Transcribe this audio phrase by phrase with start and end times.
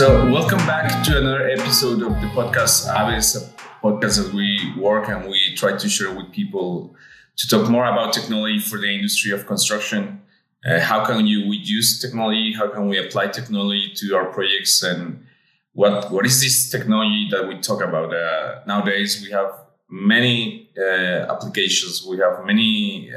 [0.00, 3.40] So, welcome back to another episode of the podcast Aves, a
[3.84, 6.96] podcast that we work and we try to share with people
[7.36, 10.22] to talk more about technology for the industry of construction.
[10.64, 12.54] Uh, how can you we use technology?
[12.54, 14.82] How can we apply technology to our projects?
[14.82, 15.26] And
[15.74, 18.14] what what is this technology that we talk about?
[18.14, 19.52] Uh, nowadays, we have
[19.90, 22.06] many uh, applications.
[22.08, 23.12] We have many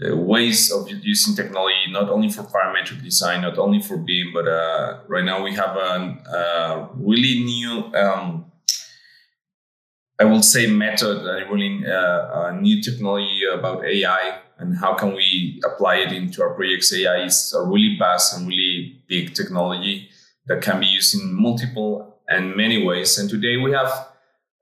[0.00, 4.48] uh, ways of using technology, not only for parametric design, not only for BIM, but
[4.48, 8.50] uh, right now we have a, really new, um,
[10.18, 15.14] I will say, method, a really uh, a new technology about AI and how can
[15.14, 16.92] we apply it into our projects.
[16.92, 20.08] AI is a really vast and really big technology
[20.46, 23.18] that can be used in multiple and many ways.
[23.18, 23.88] And today we have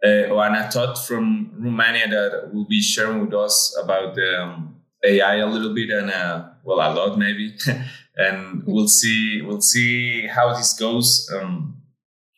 [0.03, 5.37] uh, Oana Taut from Romania that will be sharing with us about the um, AI
[5.37, 7.55] a little bit and uh, well a lot maybe,
[8.17, 11.31] and we'll see we'll see how this goes.
[11.35, 11.77] Um,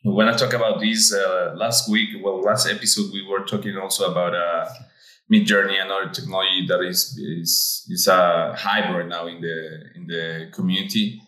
[0.05, 4.11] when I talk about this uh, last week, well, last episode we were talking also
[4.11, 4.69] about uh,
[5.33, 10.51] Midjourney, another technology that is is is a hype right now in the in the
[10.53, 11.21] community.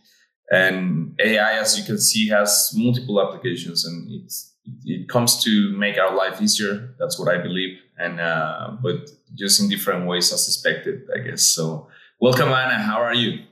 [0.50, 4.52] And AI, as you can see, has multiple applications, and it's
[4.84, 6.94] it comes to make our life easier.
[6.98, 11.42] That's what I believe, and uh, but just in different ways as expected, I guess.
[11.42, 11.88] So,
[12.20, 12.78] welcome, Anna.
[12.78, 13.44] How are you?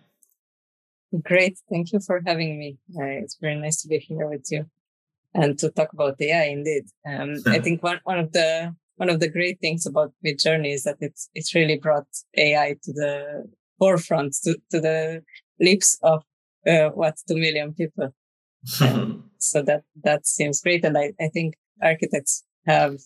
[1.22, 1.58] Great.
[1.70, 2.78] Thank you for having me.
[2.96, 4.66] Uh, it's very nice to be here with you
[5.34, 6.44] and to talk about AI.
[6.44, 10.72] Indeed, um, I think one one of the one of the great things about Midjourney
[10.72, 13.44] is that it's it's really brought AI to the
[13.78, 15.22] forefront, to, to the
[15.60, 16.22] lips of
[16.66, 18.14] uh, what two million people.
[19.38, 22.96] so that that seems great, and I, I think architects have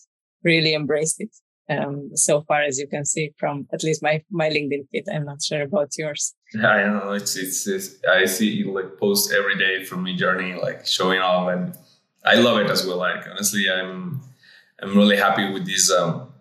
[0.44, 1.34] really embraced it
[1.69, 5.05] um, so far as you can see from at least my my LinkedIn feed.
[5.12, 6.34] I'm not sure about yours.
[6.55, 10.61] Yeah, I know it's, it's, it's I see you like posts every day from Midjourney,
[10.61, 11.77] like showing off, and
[12.25, 12.99] I love it as well.
[12.99, 14.21] Like honestly, I'm
[14.81, 16.32] I'm really happy with this um,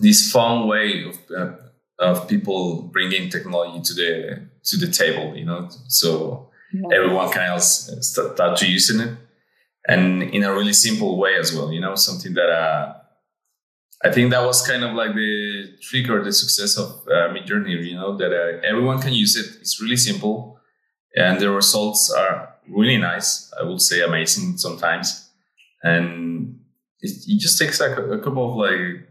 [0.00, 1.52] this fun way of uh,
[2.00, 5.36] of people bringing technology to the to the table.
[5.36, 6.96] You know, so yeah.
[6.96, 9.16] everyone can else start to using it,
[9.86, 11.72] and in a really simple way as well.
[11.72, 12.50] You know, something that.
[12.50, 12.94] Uh,
[14.04, 17.84] I think that was kind of like the trick or the success of uh, Midjourney,
[17.84, 19.60] you know, that uh, everyone can use it.
[19.60, 20.58] It's really simple
[21.16, 23.52] and the results are really nice.
[23.58, 25.30] I would say amazing sometimes.
[25.82, 26.60] And
[27.00, 29.08] it, it just takes like a, a, couple of like,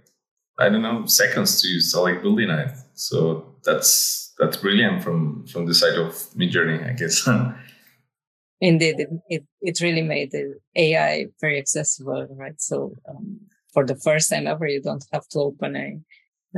[0.59, 2.71] I don't know, seconds to start like building it.
[2.93, 7.27] So that's, that's brilliant from, from the side of Midjourney, I guess.
[8.61, 12.59] Indeed, it, it, it really made the AI very accessible, right?
[12.59, 13.39] So, um,
[13.77, 15.99] for the first time ever, you don't have to open a,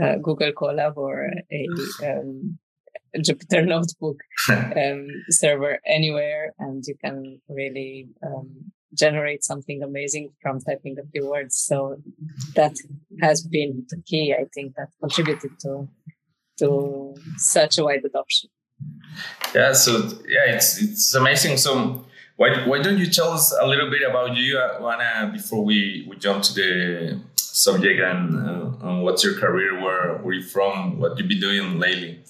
[0.02, 1.68] a Google Colab or a,
[2.09, 2.57] um,
[3.13, 4.16] a Jupyter Notebook
[4.50, 11.30] um, server anywhere, and you can really um, generate something amazing from typing a few
[11.30, 11.57] words.
[11.57, 11.97] So
[12.56, 12.78] that
[13.22, 15.90] has been the key, I think, that contributed to
[16.59, 18.50] to such a wide adoption.
[19.53, 19.74] Yeah.
[19.74, 19.91] So
[20.25, 21.57] yeah, it's it's amazing.
[21.57, 22.06] So
[22.40, 26.16] why, why don't you tell us a little bit about you, Oana, before we, we
[26.16, 31.18] jump to the subject and, uh, and what's your career, where, where you from, what
[31.18, 32.24] you've been doing lately?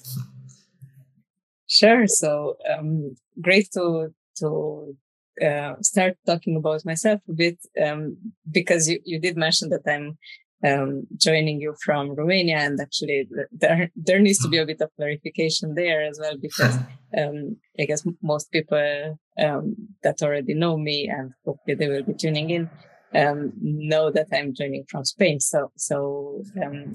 [1.68, 2.08] Sure.
[2.08, 4.96] So um, great to to
[5.40, 8.16] uh, start talking about myself a bit um,
[8.50, 10.18] because you, you did mention that I'm
[10.66, 14.90] um, joining you from Romania, and actually there there needs to be a bit of
[14.96, 16.76] clarification there as well because
[17.16, 22.14] um, I guess most people um, that already know me and hopefully they will be
[22.14, 22.70] tuning in
[23.14, 25.40] um, know that I'm joining from Spain.
[25.40, 26.92] So so um,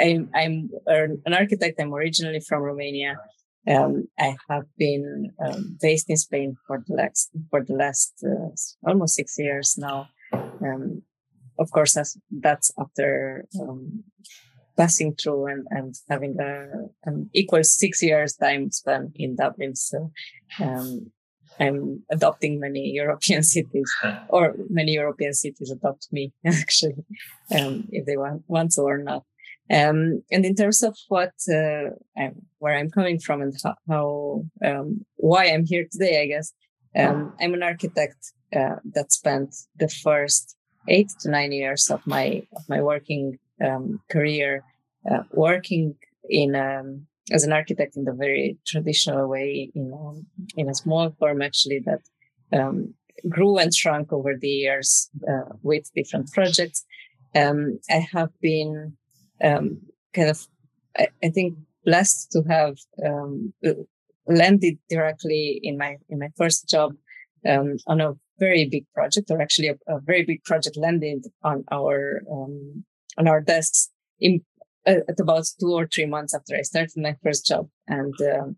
[0.00, 1.80] I'm, I'm an architect.
[1.80, 3.18] I'm originally from Romania.
[3.66, 5.30] Um, I have been
[5.80, 8.50] based in Spain for the last for the last uh,
[8.86, 10.08] almost six years now.
[10.32, 11.02] Um,
[11.58, 14.04] of course, that's, that's after um,
[14.76, 16.66] passing through and, and having a,
[17.08, 19.76] an equal six years time spent in Dublin.
[19.76, 20.10] So
[20.60, 21.12] um,
[21.60, 23.90] I'm adopting many European cities,
[24.28, 27.04] or many European cities adopt me actually,
[27.56, 29.24] um, if they want, want to or not.
[29.70, 34.44] Um, and in terms of what uh, I'm, where I'm coming from and how, how
[34.62, 36.52] um, why I'm here today, I guess
[36.94, 40.56] um, I'm an architect uh, that spent the first
[40.88, 44.62] eight to nine years of my of my working um, career
[45.10, 45.94] uh, working
[46.28, 50.26] in um, as an architect in the very traditional way in um,
[50.56, 52.00] in a small firm actually that
[52.52, 52.94] um,
[53.28, 56.84] grew and shrunk over the years uh, with different projects.
[57.34, 58.96] Um, I have been
[59.42, 59.80] um,
[60.12, 60.46] kind of
[60.96, 62.76] I, I, think blessed to have
[64.26, 66.94] landed directly in my in my first job
[67.48, 71.64] um, on a very big project, or actually a, a very big project landed on
[71.72, 72.84] our um,
[73.18, 73.90] on our desks
[74.20, 74.40] in
[74.86, 78.56] at about two or three months after I started my first job, and um,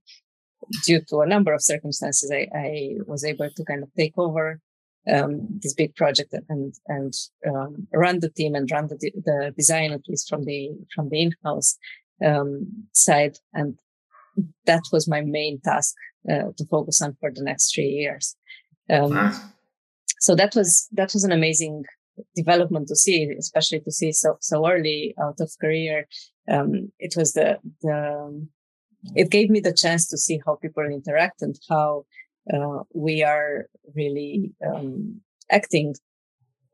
[0.85, 4.61] due to a number of circumstances, I, I was able to kind of take over
[5.13, 7.15] um, this big project and and
[7.49, 11.23] um, run the team and run the the design at least from the from the
[11.23, 11.79] in-house
[12.25, 13.79] um, side, and
[14.67, 15.95] that was my main task
[16.31, 18.37] uh, to focus on for the next three years.
[18.91, 19.41] Um, nice.
[20.21, 21.85] So that was that was an amazing
[22.35, 26.07] development to see, especially to see so so early out of career.
[26.49, 28.47] Um, it was the the
[29.15, 32.05] it gave me the chance to see how people interact and how
[32.53, 35.21] uh, we are really um,
[35.51, 35.95] acting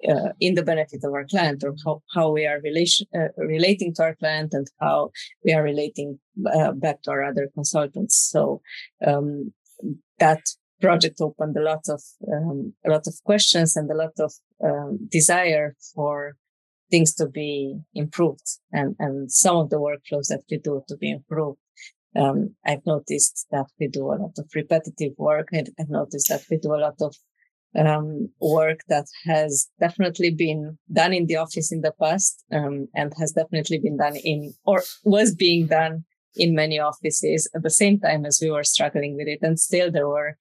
[0.09, 3.95] uh, in the benefit of our client or how, how we are relation, uh, relating
[3.95, 5.11] to our client and how
[5.45, 6.19] we are relating
[6.53, 8.17] uh, back to our other consultants.
[8.17, 8.63] So
[9.07, 9.53] um,
[10.19, 10.41] that
[10.81, 12.03] project opened a lot of
[12.33, 14.33] um, a lot of questions and a lot of
[14.63, 16.37] um, desire for
[16.91, 21.11] things to be improved and and some of the workflows that we do to be
[21.11, 21.59] improved
[22.15, 25.49] um, I've noticed that we do a lot of repetitive work.
[25.53, 27.15] and I've noticed that we do a lot of
[27.75, 33.13] um, work that has definitely been done in the office in the past um, and
[33.19, 36.05] has definitely been done in or was being done
[36.35, 39.39] in many offices at the same time as we were struggling with it.
[39.43, 40.37] And still there were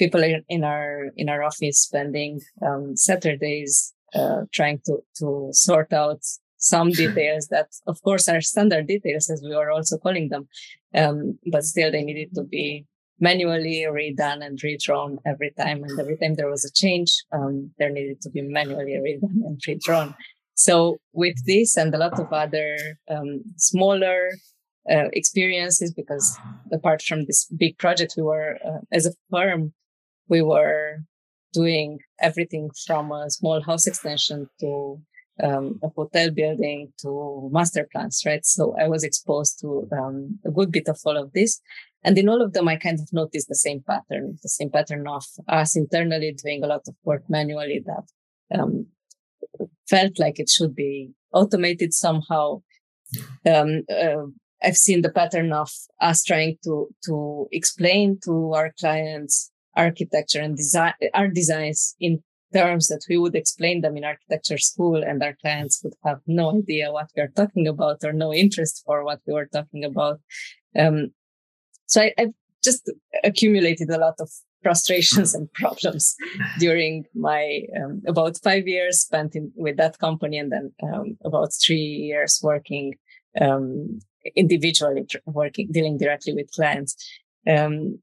[0.00, 6.22] people in, our in our office spending um, Saturdays uh, trying to to sort out
[6.60, 10.48] some details that, of course, are standard details, as we were also calling them,
[10.94, 12.86] um, but still they needed to be
[13.18, 15.82] manually redone and redrawn every time.
[15.84, 19.60] And every time there was a change, um, there needed to be manually redone and
[19.66, 20.14] redrawn.
[20.54, 22.76] So with this and a lot of other
[23.10, 24.30] um, smaller
[24.90, 26.38] uh, experiences, because
[26.72, 29.72] apart from this big project, we were uh, as a firm,
[30.30, 31.00] we were
[31.52, 35.00] doing everything from a small house extension to
[35.42, 38.44] um, a hotel building to master plans, right?
[38.44, 41.60] So I was exposed to um, a good bit of all of this.
[42.04, 45.06] And in all of them, I kind of noticed the same pattern, the same pattern
[45.06, 48.86] of us internally doing a lot of work manually that um,
[49.88, 52.62] felt like it should be automated somehow.
[53.46, 54.26] Um, uh,
[54.62, 60.56] I've seen the pattern of us trying to to explain to our clients architecture and
[60.56, 62.22] design our designs in
[62.52, 66.56] terms that we would explain them in architecture school and our clients would have no
[66.58, 70.20] idea what we are talking about or no interest for what we were talking about.
[70.76, 71.12] Um,
[71.86, 72.32] so I, have
[72.62, 72.90] just
[73.24, 74.30] accumulated a lot of
[74.62, 76.14] frustrations and problems
[76.58, 81.50] during my um, about five years spent in, with that company and then um, about
[81.64, 82.94] three years working
[83.40, 84.00] um,
[84.36, 86.94] individually working dealing directly with clients
[87.48, 87.98] um,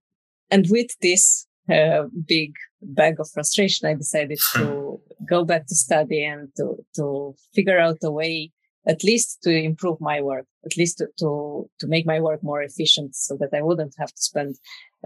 [0.49, 6.23] and with this uh, big bag of frustration, I decided to go back to study
[6.23, 8.51] and to, to figure out a way,
[8.87, 12.61] at least to improve my work, at least to, to, to make my work more
[12.61, 14.55] efficient so that I wouldn't have to spend,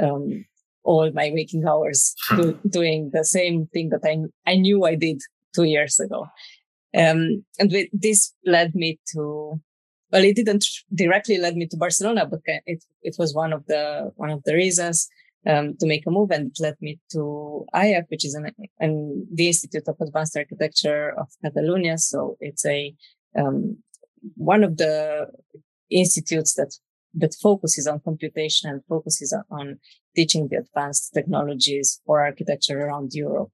[0.02, 0.46] um,
[0.84, 4.18] all my waking hours do, doing the same thing that I,
[4.52, 5.22] I knew I did
[5.54, 6.28] two years ago.
[6.96, 9.62] Um, and with, this led me to,
[10.12, 14.12] well, it didn't directly lead me to Barcelona, but it, it was one of the,
[14.16, 15.08] one of the reasons
[15.48, 19.28] um, to make a move and it led me to IAAC, which is an, an,
[19.34, 21.98] the Institute of Advanced Architecture of Catalonia.
[21.98, 22.94] So it's a,
[23.38, 23.78] um,
[24.36, 25.28] one of the
[25.90, 26.74] institutes that,
[27.16, 29.80] that focuses on computation and focuses on
[30.16, 33.50] teaching the advanced technologies for architecture around Europe.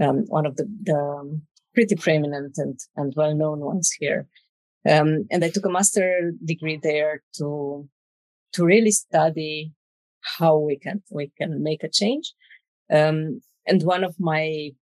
[0.00, 1.40] Um, one of the, the
[1.74, 4.26] pretty preeminent and, and well-known ones here.
[4.88, 7.88] Um, and I took a master degree there to,
[8.52, 9.72] to really study
[10.38, 12.32] how we can we can make a change.
[12.92, 14.72] Um, and one of my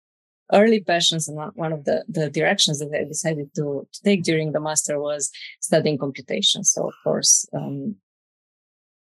[0.52, 4.52] early passions and one of the, the directions that I decided to, to take during
[4.52, 5.30] the master was
[5.61, 6.62] studying computation.
[6.64, 7.96] So of course, um,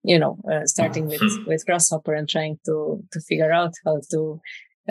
[0.03, 4.39] you know, uh, starting with, with Grasshopper and trying to, to figure out how to,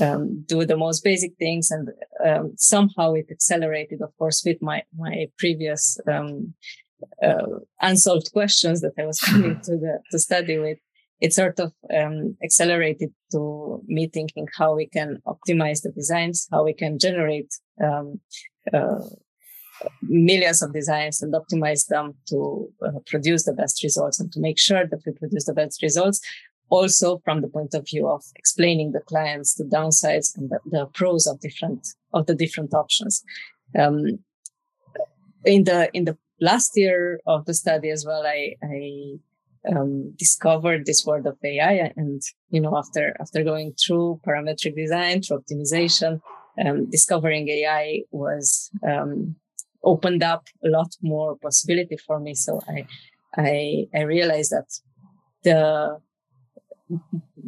[0.01, 1.71] um, do the most basic things.
[1.71, 1.89] And,
[2.25, 6.55] um, somehow it accelerated, of course, with my, my previous, um,
[7.23, 10.79] uh, unsolved questions that I was coming to the, to study with
[11.21, 16.65] it sort of um, accelerated to me thinking how we can optimize the designs, how
[16.65, 18.21] we can generate um,
[18.73, 19.01] uh,
[20.03, 24.59] millions of designs and optimize them to uh, produce the best results and to make
[24.59, 26.21] sure that we produce the best results.
[26.71, 30.87] Also, from the point of view of explaining the clients the downsides and the, the
[30.93, 33.25] pros of different of the different options.
[33.79, 34.19] Um,
[35.45, 39.19] in the in the last year of the study as well, I, I
[39.71, 41.93] um, discovered this world of AI.
[41.97, 46.21] And, you know, after, after going through parametric design, through optimization,
[46.65, 49.37] um, discovering AI was, um,
[49.85, 52.35] opened up a lot more possibility for me.
[52.35, 52.87] So I,
[53.37, 54.69] I, I realized that
[55.45, 55.99] the,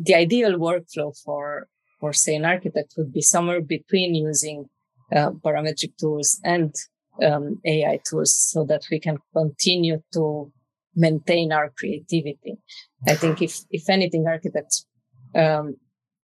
[0.02, 1.66] the ideal workflow for,
[1.98, 4.66] for say an architect would be somewhere between using
[5.14, 6.74] uh, parametric tools and
[7.22, 10.52] um, AI tools so that we can continue to
[10.94, 12.58] maintain our creativity.
[13.06, 14.86] I think if, if anything, architects,
[15.34, 15.76] um,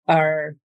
[0.09, 0.57] are,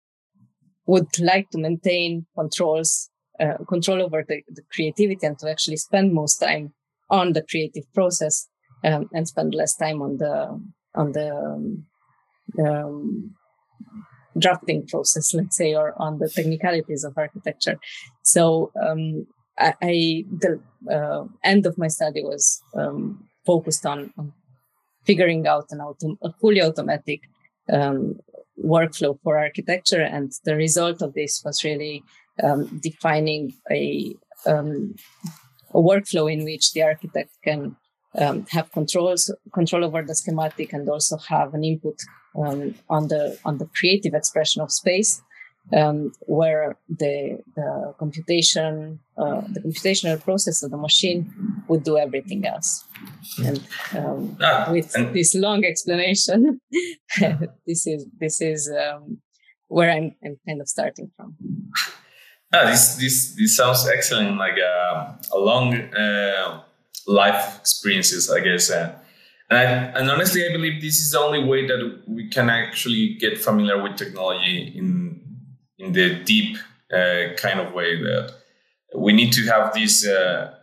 [0.85, 6.13] would like to maintain controls, uh, control over the, the, creativity and to actually spend
[6.13, 6.73] most time
[7.09, 8.47] on the creative process,
[8.83, 10.59] um, and spend less time on the,
[10.95, 11.83] on the,
[12.65, 13.35] um,
[14.37, 17.77] drafting process, let's say, or on the technicalities of architecture.
[18.23, 19.27] So, um,
[19.57, 24.33] I, I, the uh, end of my study was um, focused on, on
[25.05, 27.21] figuring out an autom- a fully automatic
[27.71, 28.19] um,
[28.63, 30.01] workflow for architecture.
[30.01, 32.03] And the result of this was really
[32.43, 34.95] um, defining a, um,
[35.73, 37.75] a workflow in which the architect can
[38.17, 41.97] um, have controls control over the schematic and also have an input
[42.35, 45.21] um, on the on the creative expression of space
[45.73, 51.31] um, where the, the computation, uh, the computational process of the machine
[51.67, 52.85] would do everything else.
[53.43, 53.67] And
[53.97, 56.59] um, ah, with and this long explanation,
[57.67, 59.19] this is this is um,
[59.67, 61.35] where I'm, I'm kind of starting from.
[62.53, 64.37] Ah, this this this sounds excellent.
[64.37, 66.61] Like uh, a long uh,
[67.07, 68.69] life experiences, I guess.
[68.69, 68.95] Uh,
[69.49, 69.63] and, I,
[69.99, 73.81] and honestly, I believe this is the only way that we can actually get familiar
[73.81, 75.21] with technology in
[75.77, 76.57] in the deep
[76.93, 78.33] uh, kind of way that
[78.95, 80.53] we need to have these uh,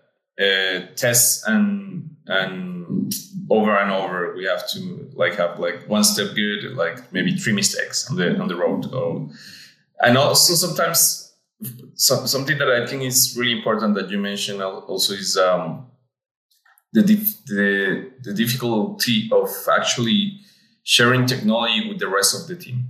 [0.41, 1.78] uh, tests and
[2.29, 3.13] and
[3.51, 7.53] over and over we have to like have like one step good like maybe three
[7.53, 8.93] mistakes on the on the road.
[8.93, 9.29] Or,
[10.01, 11.33] and also sometimes
[11.95, 15.87] so, something that i think is really important that you mentioned also is um,
[16.93, 20.39] the, dif- the the difficulty of actually
[20.85, 22.85] sharing technology with the rest of the team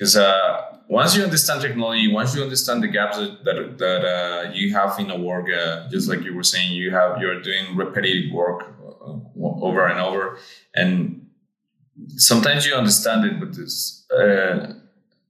[0.00, 4.72] because uh, once you understand technology, once you understand the gaps that that, uh, you
[4.72, 8.32] have in a work, uh, just like you were saying, you have you're doing repetitive
[8.32, 8.62] work
[9.04, 10.38] uh, over and over,
[10.74, 11.26] and
[12.16, 14.72] sometimes you understand it, but this, uh,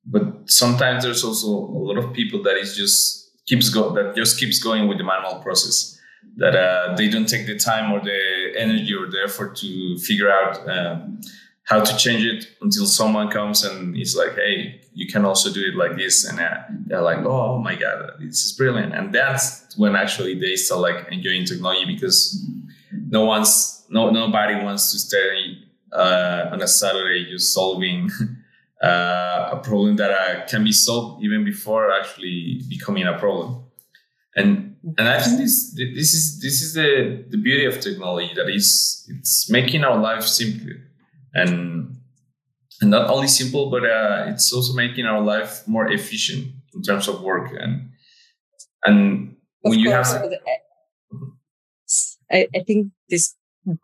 [0.06, 4.38] but sometimes there's also a lot of people that is just keeps go that just
[4.38, 5.98] keeps going with the manual process
[6.36, 10.30] that uh, they don't take the time or the energy or the effort to figure
[10.30, 11.00] out uh,
[11.70, 15.60] how to change it until someone comes and is like, hey, you can also do
[15.60, 16.24] it like this.
[16.28, 18.92] And uh, they're like, oh, my God, this is brilliant.
[18.92, 22.44] And that's when actually they start like enjoying technology because
[22.90, 25.58] no one's, no, nobody wants to stay
[25.92, 28.10] uh, on a Saturday just solving
[28.82, 33.62] uh, a problem that uh, can be solved even before actually becoming a problem.
[34.34, 38.48] And and I think this this is this is the the beauty of technology that
[38.48, 40.89] is it's making our life simpler
[41.34, 41.96] and
[42.80, 47.08] and not only simple, but uh, it's also making our life more efficient in terms
[47.08, 47.90] of work and
[48.84, 50.06] and when you have.
[52.32, 53.34] I, I think this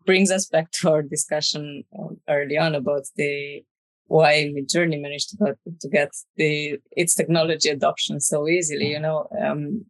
[0.04, 3.62] brings us back to our discussion um, early on about the
[4.08, 8.90] why Midjourney managed to get, to get the its technology adoption so easily.
[8.90, 9.84] You know, um,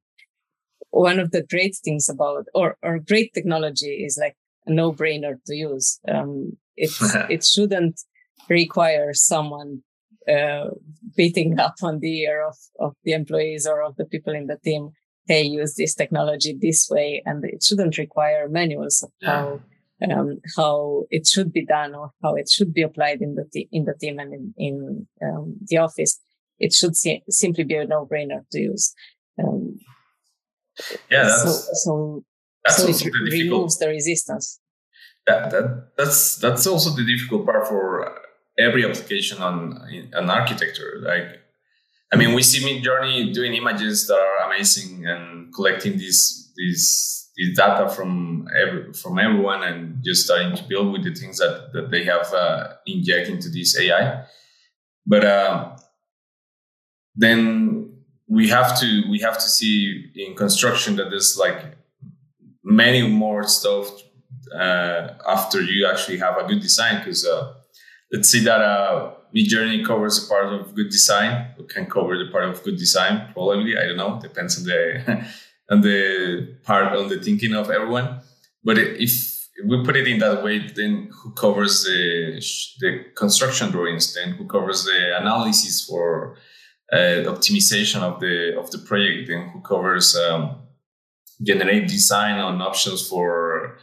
[0.91, 4.37] one of the great things about or or great technology is like
[4.67, 6.01] a no brainer to use.
[6.09, 6.91] Um, it
[7.31, 8.01] it shouldn't
[8.49, 9.83] require someone
[10.29, 10.71] uh,
[11.17, 14.59] beating up on the ear of, of the employees or of the people in the
[14.65, 14.91] team.
[15.27, 19.61] Hey, use this technology this way, and it shouldn't require manuals of how
[20.09, 23.69] um, how it should be done or how it should be applied in the te-
[23.73, 26.21] in the team and in, in um, the office.
[26.59, 28.95] It should si- simply be a no-brainer to use.
[29.39, 29.79] Um,
[31.11, 32.25] yeah, so so,
[32.69, 34.61] so it removes the resistance
[35.27, 38.21] that, that that's that's also the difficult part for
[38.59, 39.79] every application on
[40.13, 41.01] an architecture.
[41.03, 41.41] Like,
[42.13, 47.89] I mean, we see Midjourney doing images that are amazing and collecting these these data
[47.89, 52.05] from every from everyone and just starting to build with the things that that they
[52.05, 54.25] have uh, inject into this AI.
[55.07, 55.77] But uh,
[57.15, 57.93] then
[58.29, 61.77] we have to we have to see in construction that there's like
[62.65, 63.89] many more stuff
[64.55, 66.99] uh, after you actually have a good design.
[66.99, 67.55] Because uh,
[68.13, 72.31] let's say that uh, Midjourney covers a part of good design, or can cover the
[72.31, 73.31] part of good design.
[73.33, 74.21] Probably, I don't know.
[74.21, 75.27] Depends on the
[75.71, 78.21] on the part on the thinking of everyone.
[78.65, 82.41] But if we put it in that way, then who covers the
[82.81, 84.15] the construction drawings?
[84.15, 86.37] Then who covers the analysis for
[86.93, 89.29] uh, optimization of the of the project?
[89.29, 90.63] Then who covers um,
[91.43, 93.79] generate design on options for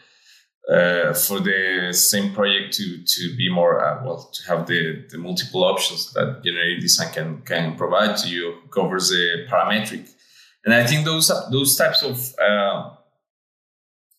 [0.69, 5.17] uh, for the same project to to be more uh, well to have the, the
[5.17, 10.09] multiple options that generative design can can provide to you covers the parametric.
[10.65, 12.91] And i think those those types of uh,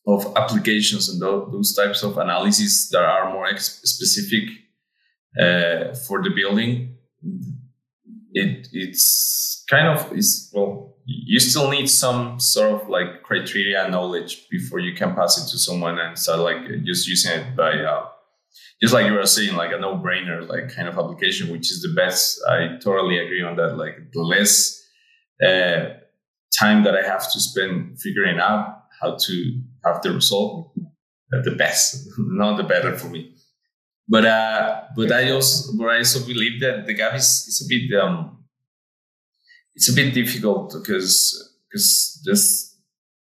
[0.07, 4.51] of applications and those, types of analyses that are more ex- specific
[5.41, 6.95] uh, for the building
[8.35, 14.49] it it's kind of is well you still need some sort of like criteria knowledge
[14.51, 18.07] before you can pass it to someone and start like just using it by uh,
[18.81, 21.93] just like you were saying like a no-brainer like kind of application which is the
[21.95, 22.41] best.
[22.49, 24.83] I totally agree on that like the less
[25.45, 25.95] uh,
[26.59, 30.73] time that i have to spend figuring out how to have the result
[31.43, 33.35] the best not the better for me.
[34.09, 37.69] But uh but i also but i also believe that the gap is, is a
[37.69, 38.44] bit um
[39.75, 42.77] it's a bit difficult because because just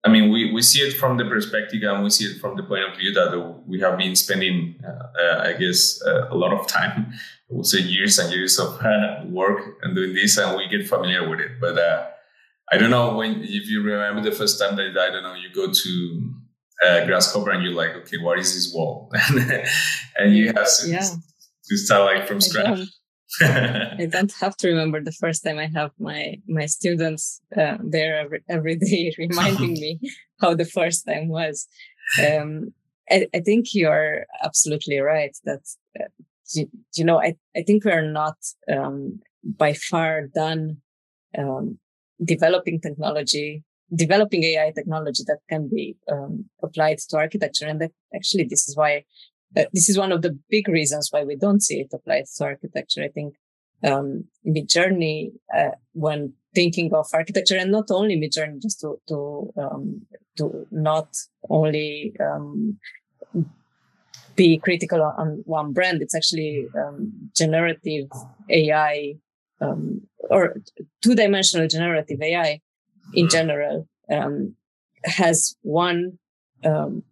[0.04, 2.62] I mean we, we see it from the perspective and we see it from the
[2.62, 6.52] point of view that we have been spending uh, uh, I guess uh, a lot
[6.52, 7.12] of time
[7.50, 10.86] I would say years and years of uh, work and doing this and we get
[10.86, 11.52] familiar with it.
[11.60, 12.06] But uh,
[12.70, 15.52] I don't know when if you remember the first time that I don't know you
[15.54, 16.34] go to
[16.86, 19.12] uh, grasshopper and you're like okay what is this wall?
[20.20, 21.00] And you have to, yeah.
[21.00, 22.80] to start like from scratch
[23.40, 28.18] I don't have to remember the first time I have my my students uh, there
[28.20, 30.00] every, every day reminding me
[30.40, 31.66] how the first time was.
[32.26, 32.72] Um,
[33.10, 35.60] I, I, think you are absolutely right that
[36.00, 36.04] uh,
[36.54, 38.36] you, you, know I, I think we are not
[38.70, 40.78] um, by far done
[41.36, 41.78] um,
[42.24, 43.62] developing technology
[43.94, 48.76] developing AI technology that can be um, applied to architecture and that actually this is
[48.76, 49.04] why
[49.56, 52.44] uh, this is one of the big reasons why we don't see it applied to
[52.44, 53.02] architecture.
[53.02, 53.34] I think
[53.84, 60.02] um, Midjourney, uh, when thinking of architecture, and not only Midjourney, just to to um,
[60.36, 61.08] to not
[61.48, 62.78] only um,
[64.38, 66.00] be critical on one brand.
[66.00, 68.08] It's actually um, generative
[68.48, 69.14] AI
[69.60, 70.54] um, or
[71.02, 72.60] two-dimensional generative AI
[73.14, 73.36] in mm-hmm.
[73.36, 74.54] general um,
[75.04, 76.18] has one
[76.64, 77.02] um,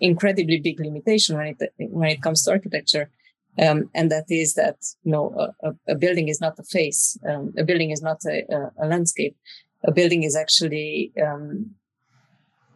[0.00, 3.10] incredibly big limitation when it when it comes to architecture,
[3.58, 7.52] um, and that is that you know a, a building is not a face, um,
[7.58, 8.44] a building is not a,
[8.82, 9.36] a, landscape.
[9.84, 11.70] A building is actually um,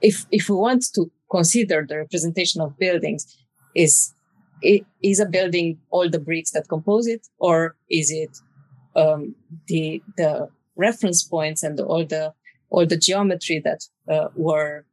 [0.01, 3.37] if if we want to consider the representation of buildings,
[3.75, 4.15] is
[5.03, 8.37] is a building all the bricks that compose it, or is it
[8.97, 9.35] um,
[9.67, 12.33] the the reference points and all the
[12.71, 14.85] all the geometry that uh, were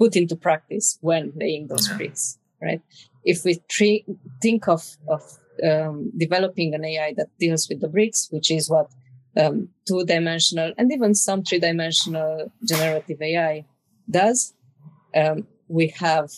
[0.00, 1.96] put into practice when laying those yeah.
[1.98, 2.80] bricks, right?
[3.24, 4.06] If we tre-
[4.40, 5.22] think of, of
[5.62, 8.88] um, developing an AI that deals with the bricks, which is what
[9.36, 13.66] um, two dimensional and even some three dimensional generative AI
[14.10, 14.54] does,
[15.14, 16.30] um, we have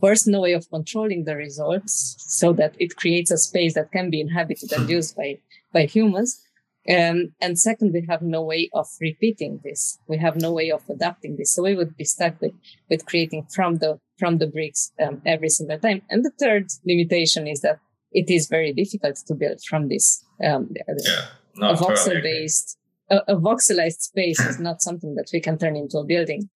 [0.00, 4.08] first no way of controlling the results so that it creates a space that can
[4.08, 5.38] be inhabited and used by,
[5.72, 6.40] by humans.
[6.88, 9.98] Um, and second, we have no way of repeating this.
[10.08, 11.54] We have no way of adapting this.
[11.54, 12.54] So we would be stuck with,
[12.88, 16.02] with creating from the, from the bricks um, every single time.
[16.08, 17.80] And the third limitation is that
[18.12, 20.24] it is very difficult to build from this.
[20.42, 21.26] Um, yeah,
[21.60, 22.78] a voxel based,
[23.10, 26.48] a, a voxelized space is not something that we can turn into a building.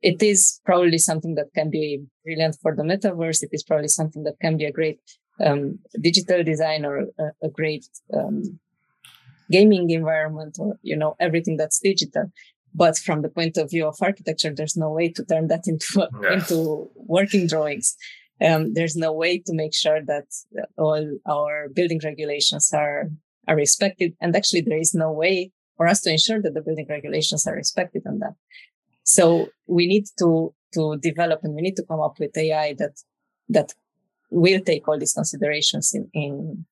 [0.00, 3.42] It is probably something that can be brilliant for the metaverse.
[3.42, 5.00] It is probably something that can be a great
[5.44, 7.06] um, digital design or a,
[7.42, 8.58] a great um,
[9.50, 12.30] gaming environment or you know everything that's digital.
[12.74, 16.08] But from the point of view of architecture there's no way to turn that into
[16.22, 16.34] yeah.
[16.34, 17.96] into working drawings.
[18.40, 20.24] Um, there's no way to make sure that
[20.76, 23.10] all our building regulations are
[23.48, 24.14] are respected.
[24.20, 27.54] And actually there is no way for us to ensure that the building regulations are
[27.54, 28.34] respected on that.
[29.04, 32.98] So we need to to develop and we need to come up with ai that
[33.48, 33.74] that
[34.30, 36.64] will take all these considerations in in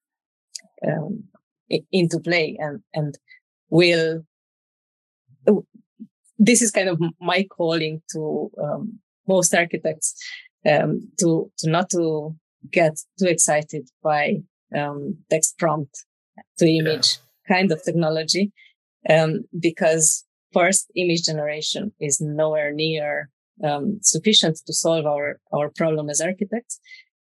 [0.87, 1.24] um,
[1.92, 3.18] into play and and
[3.70, 4.22] will
[6.38, 10.14] this is kind of my calling to um, most architects
[10.68, 12.35] um, to to not to
[12.72, 14.37] get too excited by
[14.76, 16.04] um, text prompt
[16.59, 17.56] to image yeah.
[17.56, 18.52] kind of technology
[19.09, 23.30] um, because first image generation is nowhere near
[23.62, 26.80] um, sufficient to solve our our problem as architects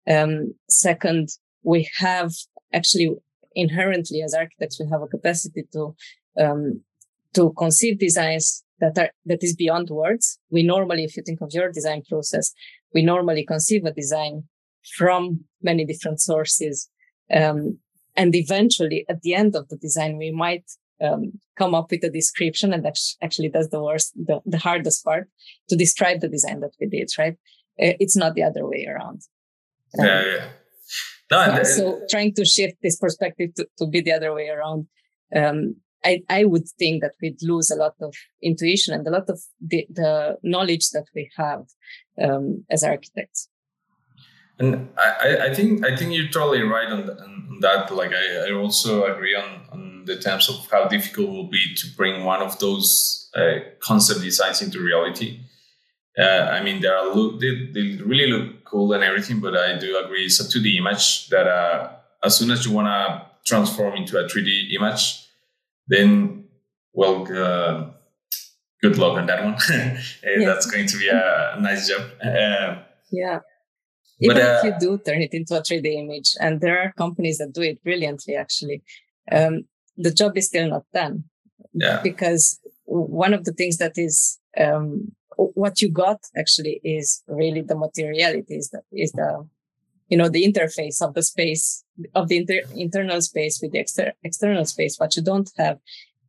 [0.09, 1.29] um, second
[1.63, 2.33] we have
[2.73, 3.11] actually
[3.59, 5.95] inherently as architects, we have a capacity to,
[6.39, 6.83] um,
[7.35, 10.39] to conceive designs that are, that is beyond words.
[10.51, 12.53] We normally, if you think of your design process,
[12.95, 14.45] we normally conceive a design
[14.97, 16.89] from many different sources.
[17.35, 17.79] Um,
[18.17, 20.65] and eventually at the end of the design, we might
[21.01, 25.05] um, come up with a description and that actually does the worst, the, the hardest
[25.05, 25.29] part
[25.69, 27.35] to describe the design that we did, right?
[27.81, 29.23] Uh, it's not the other way around.
[29.99, 30.45] Um, yeah, yeah.
[31.31, 34.87] No, so, so, trying to shift this perspective to, to be the other way around,
[35.35, 39.29] um, I, I would think that we'd lose a lot of intuition and a lot
[39.29, 41.65] of the, the knowledge that we have
[42.23, 43.49] um, as architects.
[44.61, 47.95] And I, I think I think you're totally right on, the, on that.
[47.95, 51.75] Like I, I also agree on, on the terms of how difficult it will be
[51.77, 55.41] to bring one of those uh, concept designs into reality.
[56.19, 59.79] Uh, I mean, they are look they, they really look cool and everything, but I
[59.79, 61.93] do agree it's a 2D image that uh,
[62.25, 65.27] as soon as you want to transform into a 3D image,
[65.87, 66.45] then
[66.93, 67.91] well, uh,
[68.83, 69.57] good luck on that one.
[69.71, 70.47] yeah.
[70.47, 72.11] That's going to be a nice job.
[72.23, 73.41] Uh, yeah.
[74.21, 76.93] Even but, if uh, you do turn it into a 3D image, and there are
[76.93, 78.83] companies that do it brilliantly, actually,
[79.31, 79.65] um,
[79.97, 81.25] the job is still not done.
[81.73, 82.01] Yeah.
[82.03, 87.77] Because one of the things that is um, what you got actually is really the
[87.77, 89.47] materiality is the, is the
[90.09, 94.15] you know the interface of the space of the inter- internal space with the exter-
[94.25, 94.97] external space.
[94.99, 95.79] What you don't have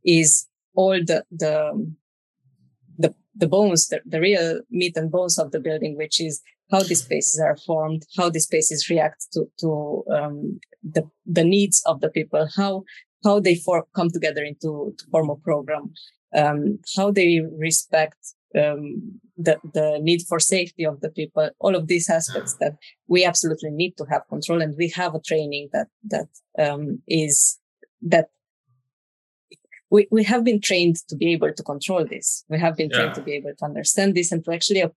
[0.06, 1.56] is all the the
[2.98, 6.41] the, the bones the, the real meat and bones of the building which is
[6.72, 11.82] how these spaces are formed how these spaces react to to um, the the needs
[11.86, 12.84] of the people how
[13.24, 15.91] how they for, come together into to form a program
[16.36, 21.88] um, how they respect um, the, the need for safety of the people, all of
[21.88, 22.74] these aspects that
[23.08, 24.62] we absolutely need to have control.
[24.62, 27.60] And we have a training that, that, um, is,
[28.02, 28.30] that
[29.92, 32.46] we, we have been trained to be able to control this.
[32.48, 33.14] We have been trained yeah.
[33.14, 34.90] to be able to understand this and to actually uh,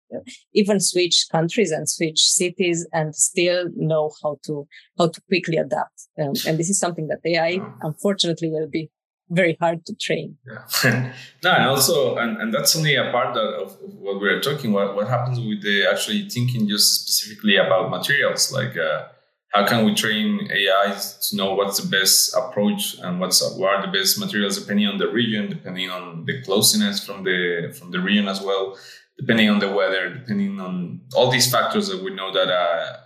[0.53, 4.67] even switch countries and switch cities and still know how to,
[4.99, 6.09] how to quickly adapt.
[6.21, 8.91] Um, and this is something that AI, unfortunately, will be
[9.33, 10.37] very hard to train.
[10.47, 11.13] Yeah.
[11.43, 14.73] no, and also, and, and that's only a part of, what we're talking.
[14.73, 18.53] What what happens with the actually thinking just specifically about materials?
[18.53, 19.09] Like, uh,
[19.49, 23.87] how can we train AI to know what's the best approach and what's what are
[23.87, 28.01] the best materials depending on the region, depending on the closeness from the from the
[28.01, 28.77] region as well,
[29.19, 32.51] depending on the weather, depending on all these factors that we know that.
[32.51, 32.97] Uh,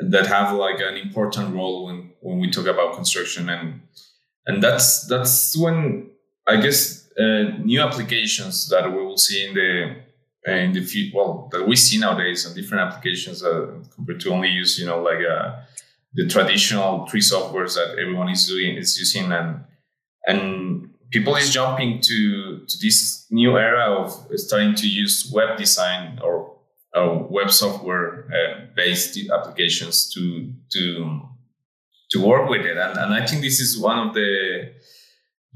[0.00, 3.80] that have like an important role when, when we talk about construction and
[4.46, 6.10] and that's that's when
[6.46, 9.96] I guess uh, new applications that we will see in the
[10.46, 14.30] uh, in the future, well, that we see nowadays and different applications uh, compared to
[14.30, 15.56] only use, you know, like uh,
[16.12, 19.64] the traditional tree softwares that everyone is doing is using, and
[20.26, 26.18] and people is jumping to to this new era of starting to use web design
[26.22, 26.52] or,
[27.30, 31.20] web software uh, based applications to to
[32.14, 32.76] to work with it.
[32.76, 34.72] And, and I think this is one of the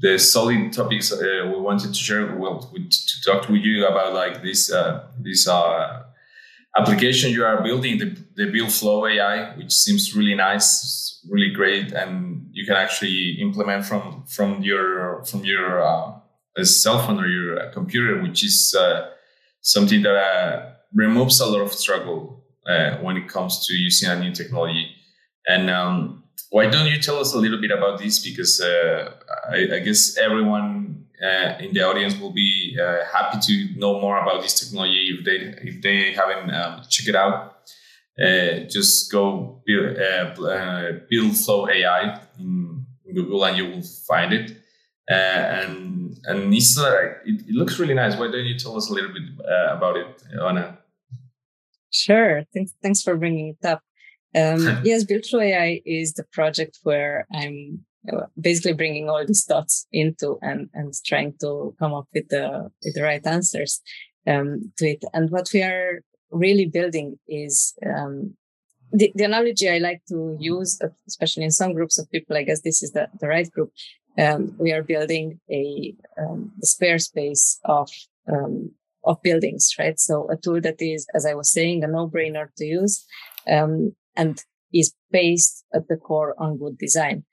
[0.01, 2.35] the solid topics uh, we wanted to share.
[2.35, 6.03] Well, to talk with you about like this uh, this uh,
[6.77, 12.47] application you are building, the the Buildflow AI, which seems really nice, really great, and
[12.51, 16.13] you can actually implement from from your from your uh,
[16.63, 19.09] cell phone or your computer, which is uh,
[19.61, 22.37] something that uh, removes a lot of struggle
[23.01, 24.85] when it comes to using a new technology.
[25.47, 28.19] And um, why don't you tell us a little bit about this?
[28.19, 29.11] Because uh,
[29.49, 34.19] I, I, guess everyone uh, in the audience will be uh, happy to know more
[34.19, 37.55] about this technology if they if they haven't um, checked it out.
[38.19, 44.57] Uh, just go build, uh, uh, Buildflow AI in, Google and you will find it.
[45.07, 48.15] and and it's like it, it, looks really nice.
[48.17, 49.23] Why don't you tell us a little bit
[49.71, 50.77] about it, Anna?
[51.91, 52.43] Sure.
[52.53, 52.73] Thanks.
[52.83, 53.81] Thanks for bringing it up.
[54.35, 59.87] Um, yes, Buildflow AI is the project where I'm uh, basically bringing all these thoughts
[59.91, 63.81] into and, and trying to come up with the, with the right answers
[64.27, 65.03] um, to it.
[65.13, 68.35] And what we are really building is um,
[68.91, 72.43] the, the analogy I like to use, uh, especially in some groups of people, I
[72.43, 73.71] guess this is the, the right group.
[74.17, 77.89] Um, we are building a, um, a spare space of
[78.31, 78.71] um,
[79.05, 79.99] of buildings, right?
[79.99, 83.05] So a tool that is, as I was saying, a no-brainer to use,
[83.47, 84.43] um, and
[84.73, 87.23] is based at the core on good design.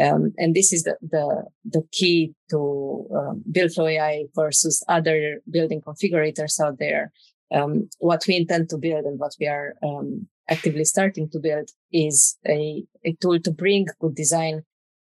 [0.00, 5.80] Um, and this is the, the, the key to um, Buildflow AI versus other building
[5.80, 7.12] configurators out there.
[7.54, 11.70] Um, what we intend to build and what we are um, actively starting to build
[11.92, 14.62] is a, a tool to bring good design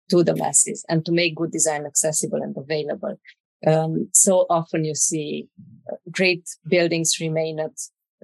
[0.10, 3.16] to the masses and to make good design accessible and available.
[3.66, 5.48] Um, so often you see
[5.90, 7.72] uh, great buildings remain at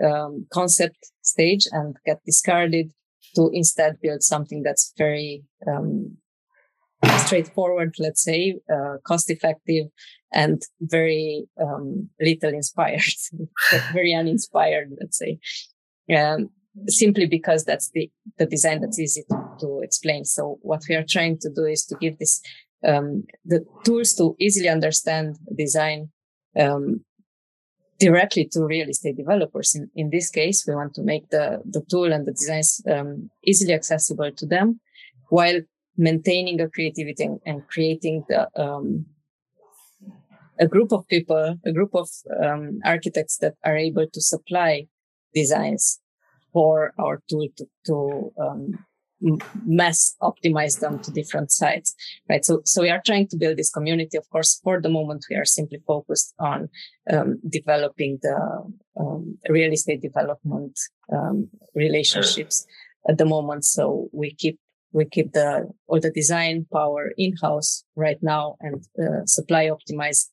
[0.03, 2.91] um, concept stage and get discarded
[3.35, 6.17] to instead build something that's very um,
[7.25, 9.87] straightforward, let's say, uh, cost effective,
[10.33, 13.01] and very um, little inspired,
[13.93, 15.39] very uninspired, let's say.
[16.15, 16.49] Um,
[16.87, 20.25] simply because that's the, the design that's easy to, to explain.
[20.25, 22.41] So what we are trying to do is to give this
[22.87, 26.11] um, the tools to easily understand design
[26.59, 27.03] um,
[27.99, 29.75] directly to real estate developers.
[29.75, 33.29] In, in this case, we want to make the, the tool and the designs um,
[33.43, 34.79] easily accessible to them
[35.29, 35.59] while
[35.97, 39.05] maintaining a creativity and, and creating the, um,
[40.59, 42.09] a group of people, a group of
[42.43, 44.87] um, architects that are able to supply
[45.33, 45.99] designs
[46.53, 48.85] for our tool to, to um,
[49.65, 51.95] mass optimize them to different sites
[52.29, 55.25] right so so we are trying to build this community of course for the moment
[55.29, 56.69] we are simply focused on
[57.11, 58.37] um, developing the
[58.99, 60.79] um, real estate development
[61.11, 62.65] um, relationships
[63.09, 64.59] at the moment so we keep
[64.91, 70.27] we keep the all the design power in house right now and uh, supply optimized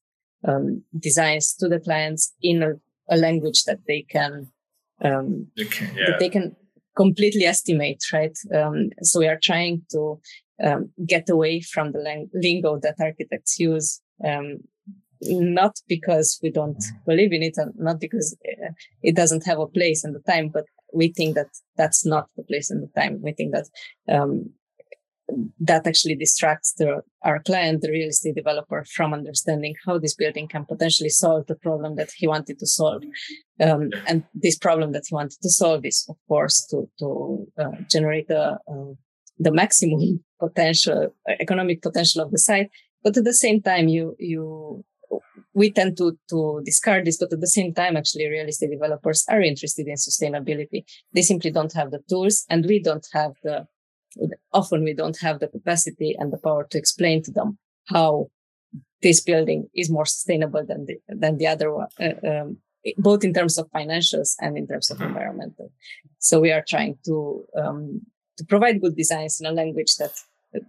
[0.46, 2.72] um, designs to the clients in a,
[3.08, 4.48] a language that they can
[5.02, 6.10] um, okay, yeah.
[6.10, 6.54] that they can
[6.96, 8.36] completely estimate, right?
[8.54, 10.20] Um, so we are trying to
[10.62, 14.58] um, get away from the lang- lingo that architects use, um,
[15.22, 18.70] not because we don't believe in it, and not because uh,
[19.02, 22.44] it doesn't have a place and the time, but we think that that's not the
[22.44, 23.20] place and the time.
[23.22, 23.68] We think that
[24.08, 24.50] um,
[25.60, 30.46] that actually distracts the, our client, the real estate developer, from understanding how this building
[30.48, 33.02] can potentially solve the problem that he wanted to solve.
[33.60, 37.70] Um, and this problem that he wanted to solve is, of course, to to uh,
[37.90, 38.94] generate the uh,
[39.38, 42.70] the maximum potential, economic potential of the site.
[43.02, 44.84] But at the same time, you you
[45.54, 49.24] we tend to to discard this, but at the same time, actually, real estate developers
[49.28, 50.84] are interested in sustainability.
[51.12, 53.66] They simply don't have the tools, and we don't have the
[54.52, 58.28] often we don't have the capacity and the power to explain to them how
[59.02, 62.56] this building is more sustainable than the, than the other one, uh, um,
[62.96, 65.08] both in terms of financials and in terms of mm-hmm.
[65.08, 65.70] environmental.
[66.18, 68.00] So we are trying to um,
[68.38, 70.12] to provide good designs in a language that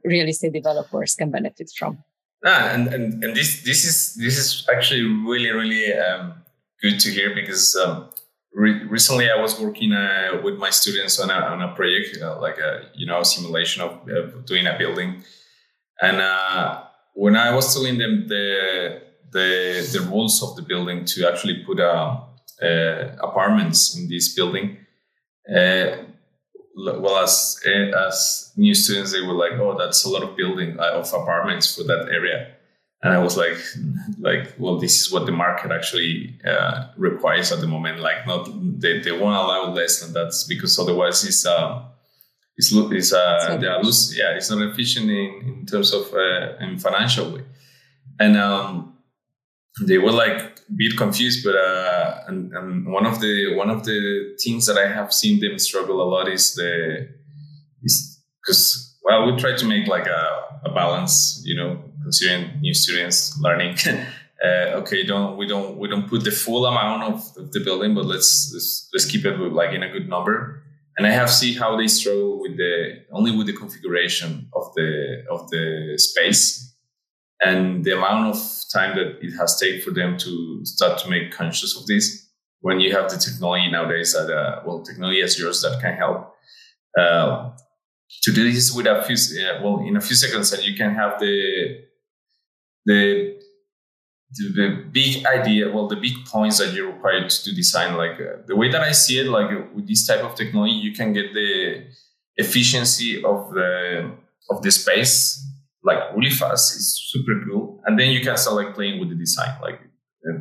[0.03, 1.97] real estate developers can benefit from.
[2.45, 6.33] Ah, and, and, and this this is this is actually really really um,
[6.81, 8.09] good to hear because um,
[8.55, 12.39] re- recently I was working uh, with my students on a, on a project, uh,
[12.39, 15.23] like a you know simulation of uh, doing a building,
[16.01, 21.27] and uh, when I was telling them the the the rules of the building to
[21.27, 22.21] actually put uh,
[22.61, 24.77] uh, apartments in this building,
[25.47, 31.13] well as as new students they were like, oh, that's a lot of building of
[31.13, 32.54] apartments for that area
[33.05, 33.57] and I was like,
[34.17, 37.99] like, well, this is what the market actually uh, requires at the moment.
[37.99, 38.49] Like, not
[38.81, 41.83] they, they won't allow less than that because otherwise it's uh,
[42.57, 46.57] it's it's uh, they are lose, yeah, it's not efficient in, in terms of uh,
[46.61, 47.43] in financial way,
[48.19, 48.97] and um,
[49.85, 51.45] they were like a bit confused.
[51.45, 55.39] But uh, and, and one of the one of the things that I have seen
[55.39, 57.07] them struggle a lot is the
[57.83, 62.73] is because well, we try to make like a, a balance, you know considering new
[62.73, 63.75] students learning.
[64.45, 67.95] uh, okay, don't we don't we don't put the full amount of, of the building,
[67.95, 70.63] but let's, let's let's keep it with, like in a good number.
[70.97, 75.23] And I have seen how they struggle with the only with the configuration of the
[75.29, 76.73] of the space
[77.43, 78.37] and the amount of
[78.71, 80.31] time that it has taken for them to
[80.63, 82.05] start to make conscious of this.
[82.61, 86.33] When you have the technology nowadays that uh, well, technology as yours that can help.
[86.97, 87.51] Uh,
[88.21, 90.93] to do this with a few uh, well in a few seconds and you can
[90.93, 91.84] have the
[92.85, 93.35] the
[94.31, 98.55] the big idea, well, the big points that you're required to design, like uh, the
[98.55, 101.33] way that I see it, like uh, with this type of technology, you can get
[101.33, 101.85] the
[102.35, 104.11] efficiency of the
[104.49, 105.41] of the space
[105.83, 106.75] like really fast.
[106.75, 109.79] It's super cool, and then you can start like playing with the design, like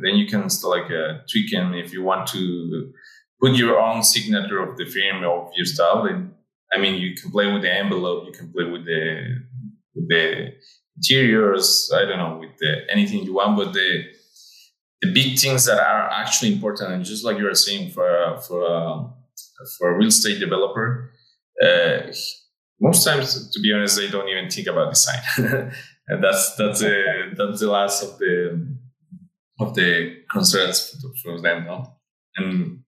[0.01, 2.91] then you can start like uh, tweaking if you want to
[3.39, 6.05] put your own signature of the frame of your style.
[6.05, 6.33] and
[6.73, 9.37] I mean, you can play with the envelope, you can play with the
[9.93, 10.53] with the
[10.97, 14.05] interiors, I don't know, with the, anything you want, but the
[15.01, 18.65] the big things that are actually important, and just like you were saying for for
[18.65, 19.13] um,
[19.77, 21.11] for a real estate developer,
[21.63, 22.11] uh,
[22.79, 25.21] most times, to be honest, they don't even think about design,
[26.07, 28.67] and that's that's a, that's the last of the
[29.59, 31.97] of the concerns for, them, no?
[32.37, 32.83] And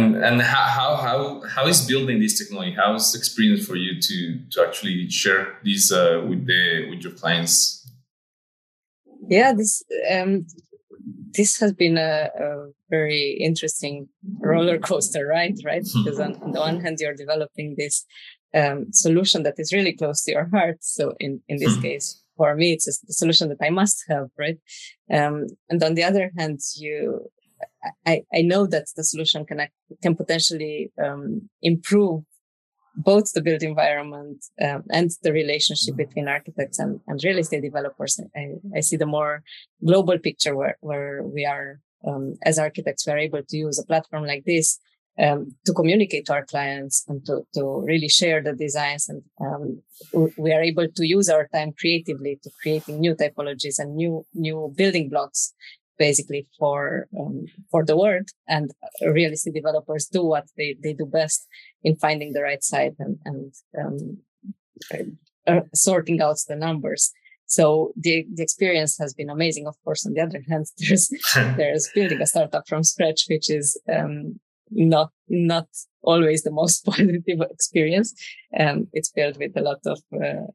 [0.00, 3.76] and and how how how how is building this technology how is the experience for
[3.76, 7.86] you to to actually share this uh, with the with your clients
[9.28, 10.46] yeah this um
[11.32, 14.08] this has been a, a, very interesting
[14.40, 15.86] roller coaster ride, right?
[15.94, 18.04] Because on, on, the one hand, you're developing this
[18.52, 20.78] um, solution that is really close to your heart.
[20.80, 24.58] So in, in this case, for me, it's a solution that I must have, right?
[25.12, 27.30] Um, and on the other hand, you,
[28.06, 29.68] I, I know that the solution can,
[30.02, 32.24] can potentially um, improve
[32.96, 38.20] both the built environment um, and the relationship between architects and, and real estate developers.
[38.36, 39.42] I, I, see the more
[39.84, 44.26] global picture where, where we are, um, as architects, we're able to use a platform
[44.26, 44.78] like this
[45.20, 49.08] um, to communicate to our clients and to, to really share the designs.
[49.08, 49.82] And um,
[50.36, 54.72] we are able to use our time creatively to creating new typologies and new, new
[54.76, 55.54] building blocks
[56.00, 58.70] basically for um, for the world and
[59.18, 61.46] real estate developers do what they, they do best
[61.84, 64.18] in finding the right site and, and um,
[65.46, 67.12] uh, sorting out the numbers.
[67.44, 70.06] So the, the experience has been amazing of course.
[70.06, 71.12] On the other hand there's
[71.58, 75.68] there's building a startup from scratch which is um, not not
[76.02, 78.14] always the most positive experience.
[78.58, 80.48] Um, it's filled with a lot of uh,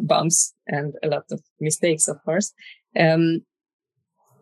[0.00, 2.54] bumps and a lot of mistakes of course.
[2.98, 3.42] Um,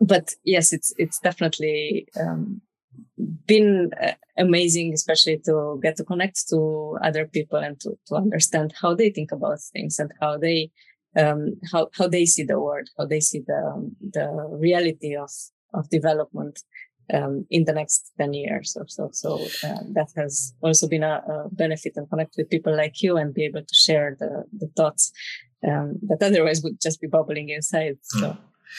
[0.01, 2.61] but yes, it's it's definitely um,
[3.47, 8.75] been uh, amazing, especially to get to connect to other people and to, to understand
[8.81, 10.71] how they think about things and how they
[11.17, 15.31] um, how how they see the world, how they see the um, the reality of
[15.75, 16.61] of development
[17.13, 19.11] um, in the next 10 years or so.
[19.13, 23.17] So uh, that has also been a, a, benefit and connect with people like you
[23.17, 25.13] and be able to share the, the thoughts
[25.67, 27.99] um, that otherwise would just be bubbling inside.
[28.03, 28.37] So.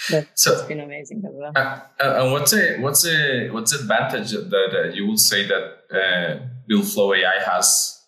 [0.10, 1.52] That's so, it's been amazing as well.
[1.56, 5.63] Uh, uh, and what's a what's a what's the advantage that you would say that
[5.91, 8.02] uh, BuildFlow AI has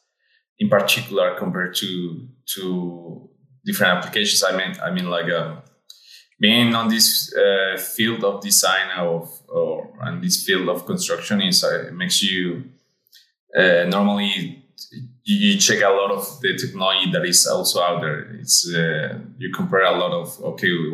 [0.60, 3.30] in particular compared to to
[3.66, 4.44] different applications?
[4.44, 5.62] I mean, I mean like um,
[6.40, 11.64] being on this uh, field of design of or and this field of construction is
[11.64, 12.64] uh, makes you
[13.58, 14.64] uh, normally
[15.24, 18.22] you, check a lot of the technology that is also out there.
[18.40, 20.92] It's uh, you compare a lot of okay, we,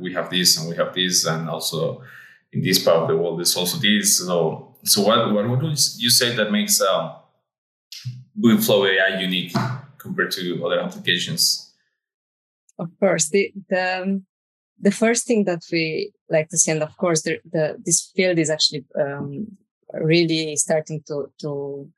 [0.00, 2.02] we have this and we have this, and also
[2.52, 4.18] in this part of the world there's also this.
[4.18, 7.12] So so what what would you say that makes um,
[8.44, 9.52] AI unique
[9.98, 11.72] compared to other applications?
[12.78, 14.26] Of course, the the um,
[14.80, 18.38] the first thing that we like to see, and of course, the, the this field
[18.38, 19.56] is actually um,
[19.92, 21.90] really starting to to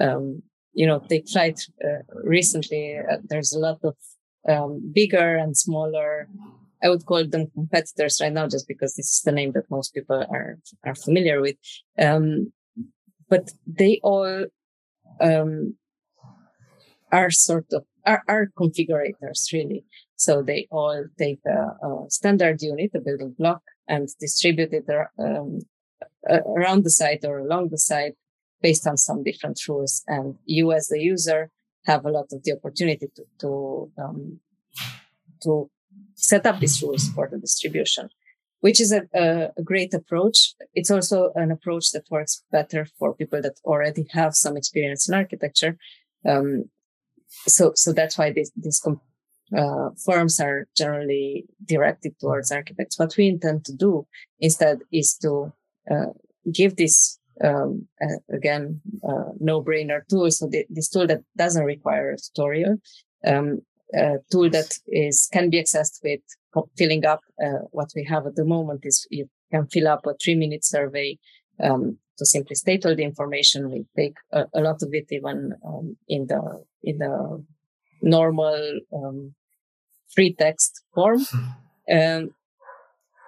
[0.00, 0.42] um,
[0.78, 2.96] you know they flight uh, recently.
[2.98, 3.96] Uh, there's a lot of
[4.48, 6.28] um, bigger and smaller.
[6.80, 9.92] I would call them competitors right now, just because this is the name that most
[9.92, 11.56] people are are familiar with.
[11.98, 12.52] Um,
[13.28, 14.46] but they all
[15.20, 15.74] um,
[17.10, 19.84] are sort of are, are configurators really.
[20.14, 24.86] So they all take a, a standard unit, a building block, and distribute it
[25.18, 25.58] um,
[26.30, 28.16] around the site or along the site
[28.62, 30.02] based on some different rules.
[30.06, 31.50] And you as the user
[31.86, 34.40] have a lot of the opportunity to, to, um,
[35.42, 35.70] to
[36.14, 38.08] set up these rules for the distribution,
[38.60, 40.54] which is a, a, a, great approach.
[40.74, 45.14] It's also an approach that works better for people that already have some experience in
[45.14, 45.78] architecture.
[46.28, 46.64] Um,
[47.46, 48.82] so, so that's why this, these
[49.56, 52.98] uh, firms are generally directed towards architects.
[52.98, 54.06] What we intend to do
[54.40, 55.52] instead is to
[55.90, 56.12] uh,
[56.52, 57.86] give this um,
[58.32, 60.30] again, uh, no-brainer tool.
[60.30, 62.76] So the, this tool that doesn't require a tutorial,
[63.26, 63.60] um,
[63.94, 66.20] a tool that is can be accessed with
[66.76, 70.14] filling up uh, what we have at the moment is you can fill up a
[70.22, 71.16] three-minute survey
[71.62, 73.70] um, to simply state all the information.
[73.70, 77.44] We take a, a lot of it even um, in the in the
[78.02, 79.34] normal um,
[80.14, 81.24] free text form.
[81.90, 82.34] Um,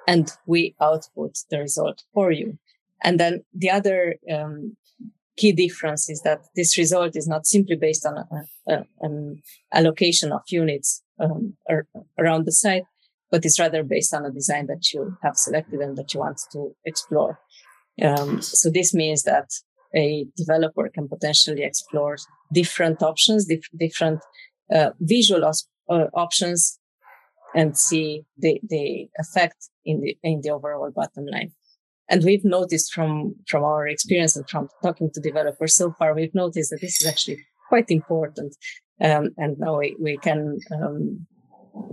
[0.07, 2.59] and we output the result for you.
[3.03, 4.77] And then the other um,
[5.37, 10.33] key difference is that this result is not simply based on a, a, an allocation
[10.33, 11.55] of units um,
[12.19, 12.85] around the site,
[13.31, 16.41] but it's rather based on a design that you have selected and that you want
[16.53, 17.39] to explore.
[18.03, 19.49] Um, so this means that
[19.95, 22.17] a developer can potentially explore
[22.53, 24.21] different options, dif- different
[24.75, 26.79] uh, visual os- uh, options,
[27.55, 31.53] and see the, the effect in the in the overall bottom line.
[32.11, 36.35] And we've noticed from, from our experience and from talking to developers so far, we've
[36.35, 37.39] noticed that this is actually
[37.69, 38.57] quite important.
[39.01, 41.27] Um, and now we, we can, um,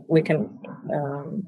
[0.10, 0.60] we can
[0.94, 1.44] um,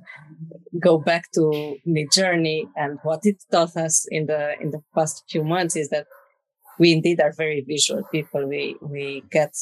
[0.79, 5.43] go back to Midjourney and what it taught us in the in the past few
[5.43, 6.05] months is that
[6.77, 8.47] we indeed are very visual people.
[8.47, 9.53] We we get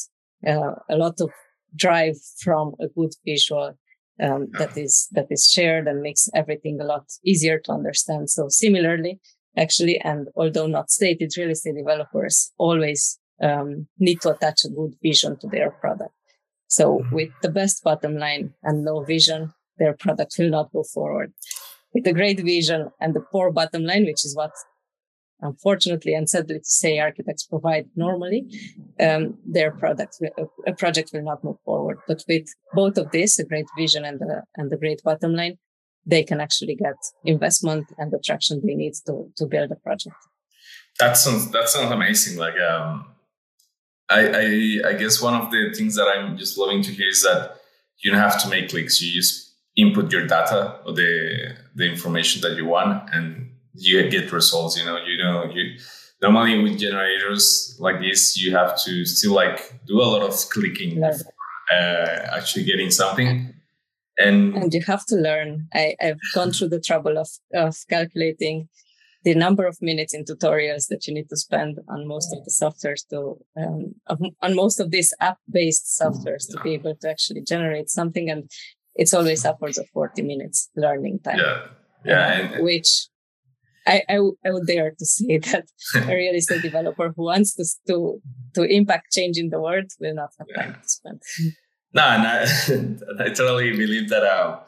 [0.46, 1.30] uh, a lot of
[1.76, 3.74] drive from a good visual,
[4.22, 8.30] um, that is that is shared and makes everything a lot easier to understand.
[8.30, 9.20] So similarly,
[9.56, 14.94] actually, and although not stated, real estate developers always um, need to attach a good
[15.02, 16.14] vision to their product.
[16.68, 17.14] So mm-hmm.
[17.14, 21.32] with the best bottom line and no vision, their product will not go forward.
[21.94, 24.52] With a great vision and the poor bottom line, which is what
[25.40, 28.46] unfortunately and sadly to say architects provide normally,
[29.00, 30.18] um, their product,
[30.66, 31.98] a project will not move forward.
[32.06, 35.58] But with both of this, a great vision and the, and the great bottom line,
[36.06, 40.16] they can actually get investment and the traction they need to, to build a project.
[41.00, 42.38] That sounds, that sounds amazing.
[42.38, 43.06] Like, um,
[44.08, 47.22] I, I, I guess one of the things that I'm just loving to hear is
[47.22, 47.56] that
[48.02, 49.02] you don't have to make clicks.
[49.02, 53.47] You just input your data or the the information that you want, and
[53.78, 54.78] you get results.
[54.78, 55.78] You know, you know, you
[56.20, 61.00] normally with generators like this, you have to still like do a lot of clicking
[61.00, 61.32] before
[61.72, 63.54] uh, actually getting something.
[64.18, 65.68] And, and you have to learn.
[65.72, 68.68] I, I've gone through the trouble of, of calculating
[69.24, 72.50] the number of minutes in tutorials that you need to spend on most of the
[72.50, 73.94] softwares to um,
[74.42, 78.50] on most of these app-based softwares to be able to actually generate something and
[78.94, 81.66] it's always upwards of 40 minutes learning time yeah
[82.04, 83.08] yeah uh, which
[83.88, 87.64] I, I, I would dare to say that a real estate developer who wants to,
[87.88, 88.20] to
[88.54, 90.62] to impact change in the world will not have yeah.
[90.62, 91.22] time to spend.
[91.94, 92.42] No, and I,
[93.24, 94.60] I totally believe that uh,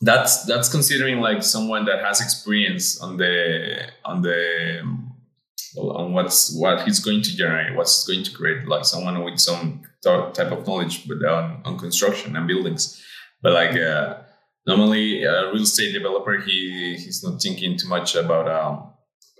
[0.00, 4.82] that's that's considering like someone that has experience on the on the
[5.76, 9.82] on what's what he's going to generate, what's going to create, like someone with some
[10.02, 13.00] type of knowledge, but on, on construction and buildings.
[13.42, 14.16] But like uh,
[14.66, 18.92] normally, a real estate developer, he he's not thinking too much about um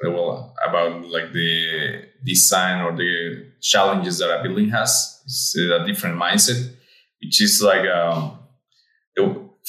[0.02, 5.20] well about like the design or the challenges that a building has.
[5.24, 6.74] It's a different mindset,
[7.20, 8.38] which is like um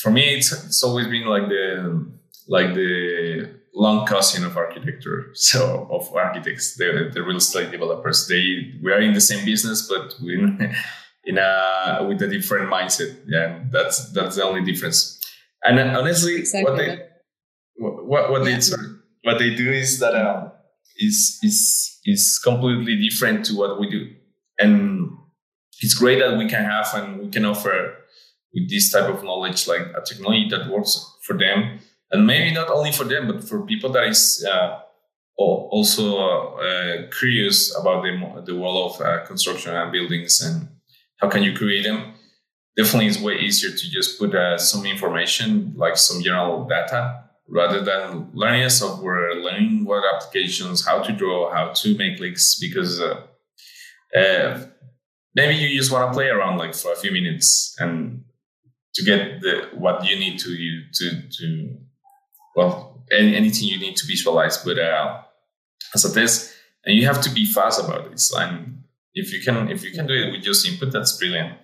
[0.02, 2.12] for me, it's it's always been like the
[2.48, 5.32] like the long cousin of architecture.
[5.36, 8.28] So of architects, the, the real estate developers.
[8.28, 10.34] They we are in the same business, but we
[11.26, 13.16] in a with a different mindset.
[13.28, 15.21] Yeah, that's that's the only difference.
[15.64, 16.72] And honestly, exactly.
[16.72, 17.00] what they
[18.08, 18.60] what what yeah.
[18.60, 18.76] they
[19.24, 20.52] what they do is that um,
[20.98, 24.08] is is is completely different to what we do,
[24.60, 25.12] and
[25.82, 27.98] it's great that we can have and we can offer
[28.54, 31.80] with this type of knowledge, like a technology that works for them,
[32.12, 34.80] and maybe not only for them, but for people that is uh,
[35.38, 40.68] also uh, curious about the the world of uh, construction and buildings and
[41.18, 42.14] how can you create them.
[42.78, 47.84] Definitely, it's way easier to just put uh, some information, like some general data, rather
[47.84, 53.02] than learning a software, learning what applications, how to draw, how to make links, because
[53.02, 53.22] uh,
[54.18, 54.66] uh,
[55.36, 58.24] maybe you just want to play around like for a few minutes and
[58.96, 61.78] to get the what you need to you to to
[62.56, 64.58] well any, anything you need to visualize.
[64.58, 65.22] But uh,
[65.94, 66.54] as a test
[66.86, 70.08] and you have to be fast about it and if you can if you can
[70.08, 71.58] do it with just input that's brilliant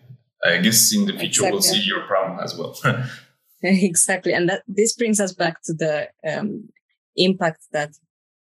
[0.46, 1.52] i guess in the future exactly.
[1.52, 2.76] we'll see your problem as well
[3.64, 6.70] exactly and that this brings us back to the um,
[7.16, 7.92] impact that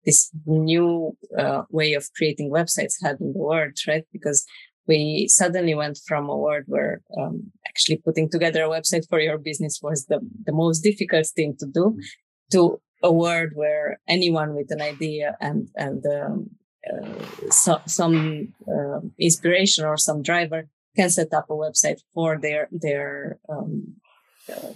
[0.05, 4.45] this new uh, way of creating websites had in the world right because
[4.87, 9.37] we suddenly went from a world where um, actually putting together a website for your
[9.37, 11.99] business was the, the most difficult thing to do
[12.51, 16.49] to a world where anyone with an idea and and um,
[16.89, 20.67] uh, so, some uh, inspiration or some driver
[20.97, 23.95] can set up a website for their their um,
[24.51, 24.73] uh,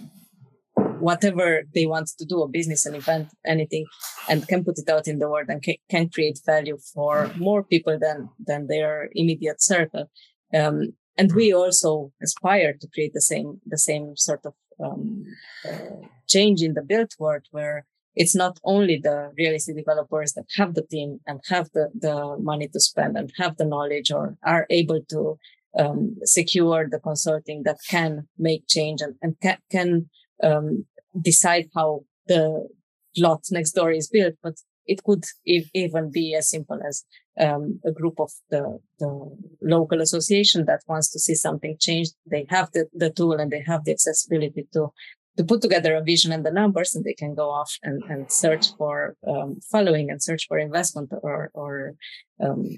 [1.02, 3.86] whatever they want to do, a business, an event, anything,
[4.28, 7.98] and can put it out in the world and can, create value for more people
[7.98, 10.10] than than their immediate circle.
[10.54, 15.24] Um, and we also aspire to create the same the same sort of um,
[15.68, 20.44] uh, change in the built world where it's not only the real estate developers that
[20.56, 24.36] have the team and have the, the money to spend and have the knowledge or
[24.42, 25.38] are able to
[25.78, 30.10] um, secure the consulting that can make change and, and can, can
[30.42, 30.84] um,
[31.20, 32.68] decide how the
[33.16, 34.54] plot next door is built, but
[34.86, 37.04] it could even be as simple as
[37.40, 42.14] um, a group of the, the, local association that wants to see something changed.
[42.26, 44.92] They have the, the tool and they have the accessibility to
[45.38, 48.30] to put together a vision and the numbers, and they can go off and, and
[48.30, 51.94] search for um, following and search for investment or or
[52.38, 52.68] um,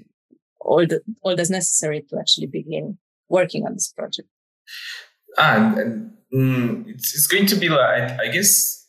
[0.65, 2.97] all the all that's necessary to actually begin
[3.29, 4.27] working on this project.
[5.37, 8.87] And, and mm, it's, it's going to be like I guess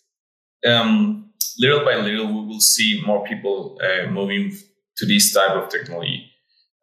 [0.66, 4.56] um, little by little we will see more people uh, moving
[4.96, 6.30] to this type of technology.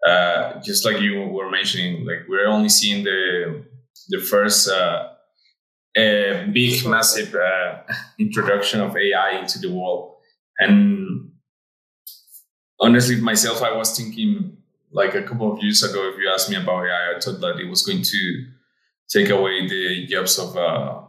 [0.08, 3.64] Uh, just like you were mentioning, like we're only seeing the
[4.10, 5.08] the first uh,
[5.96, 7.82] big, massive uh,
[8.20, 10.16] introduction of AI into the world.
[10.60, 11.32] And
[12.80, 14.58] honestly, myself, I was thinking
[14.94, 17.60] like a couple of years ago, if you asked me about AI, I thought that
[17.60, 18.46] it was going to
[19.10, 21.02] take away the jobs of uh,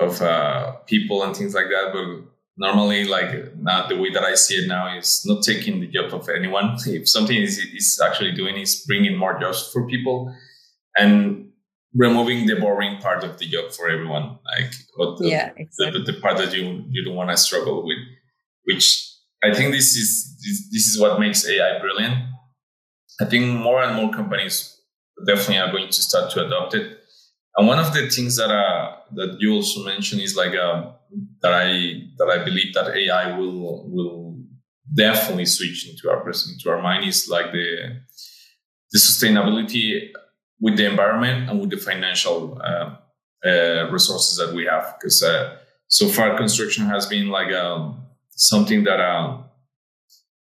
[0.00, 1.90] of uh, people and things like that.
[1.92, 5.86] But normally, like now, the way that I see it now is not taking the
[5.86, 6.76] job of anyone.
[6.86, 10.34] If something is, is actually doing is bringing more jobs for people
[10.98, 11.50] and
[11.94, 14.72] removing the boring part of the job for everyone, like
[15.18, 16.02] the, yeah, exactly.
[16.04, 17.98] the, the part that you you don't want to struggle with,
[18.64, 19.06] which
[19.42, 22.16] I think this is this, this is what makes AI brilliant.
[23.20, 24.80] I think more and more companies
[25.26, 26.98] definitely are going to start to adopt it.
[27.56, 30.92] And one of the things that uh, that you also mentioned is like uh,
[31.42, 34.38] that I that I believe that AI will will
[34.94, 38.00] definitely switch into our into our mind is like the
[38.92, 40.10] the sustainability
[40.60, 42.96] with the environment and with the financial uh,
[43.44, 44.94] uh, resources that we have.
[44.98, 45.56] Because uh,
[45.88, 49.38] so far, construction has been like um, something that uh,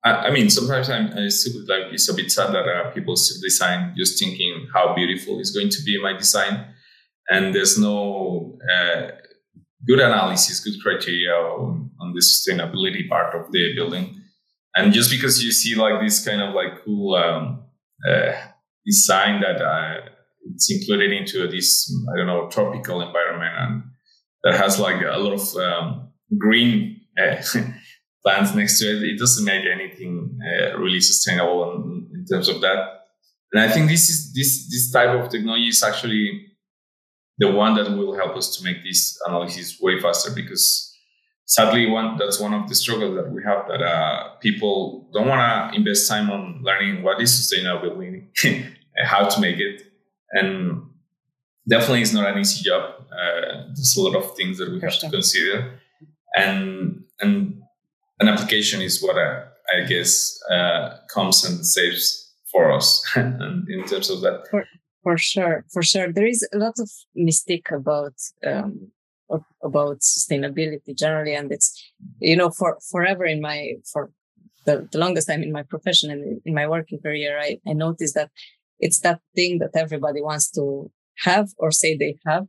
[0.04, 3.42] I, mean, sometimes I'm I still like it's a bit sad that uh, people still
[3.42, 6.68] design just thinking how beautiful is going to be my design,
[7.30, 9.12] and there's no uh,
[9.86, 14.16] good analysis, good criteria on, on the sustainability part of the building.
[14.76, 17.64] And just because you see like this kind of like cool um,
[18.08, 18.32] uh,
[18.86, 20.02] design that uh,
[20.54, 23.84] it's included into this I don't know tropical environment and
[24.44, 27.42] that has like a lot of um, green uh,
[28.24, 29.04] plants next to it.
[29.04, 33.06] It doesn't make anything uh, really sustainable in, in, terms of that.
[33.52, 36.50] And I think this is this this type of technology is actually
[37.40, 40.94] the one that will help us to make this analysis way faster because
[41.46, 45.42] sadly one that's one of the struggles that we have that uh, people don't want
[45.42, 48.28] to invest time on learning what is sustainability
[48.96, 49.82] and how to make it
[50.34, 50.84] and
[51.68, 55.00] definitely it's not an easy job uh, there's a lot of things that we have
[55.00, 55.80] to consider
[56.36, 57.59] and and
[58.20, 59.44] an application is what i,
[59.76, 63.04] I guess uh, comes and saves for us.
[63.16, 64.66] In terms of that for,
[65.04, 66.12] for sure for sure.
[66.12, 68.14] There is a lot of mistake about
[68.46, 68.92] um,
[69.64, 71.70] about sustainability generally and it's
[72.20, 74.10] you know for forever in my for
[74.66, 78.16] the, the longest time in my profession and in my working career I, I noticed
[78.16, 78.32] that
[78.80, 82.48] it's that thing that everybody wants to have or say they have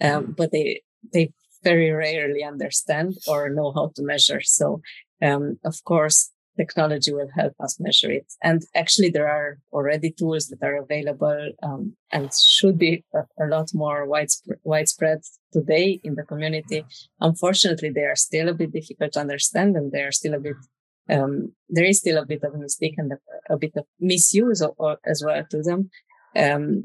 [0.00, 0.80] um, but they
[1.12, 1.30] they
[1.64, 4.40] very rarely understand or know how to measure.
[4.42, 4.82] So
[5.22, 8.32] um, of course technology will help us measure it.
[8.42, 13.46] And actually, there are already tools that are available um, and should be a, a
[13.46, 15.20] lot more widespread, widespread
[15.52, 16.84] today in the community.
[17.20, 20.56] Unfortunately, they are still a bit difficult to understand and they are still a bit,
[21.10, 24.62] um, there is still a bit of a mistake and a, a bit of misuse
[24.78, 25.90] or, as well to them.
[26.36, 26.84] Um,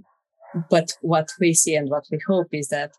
[0.70, 2.92] but what we see and what we hope is that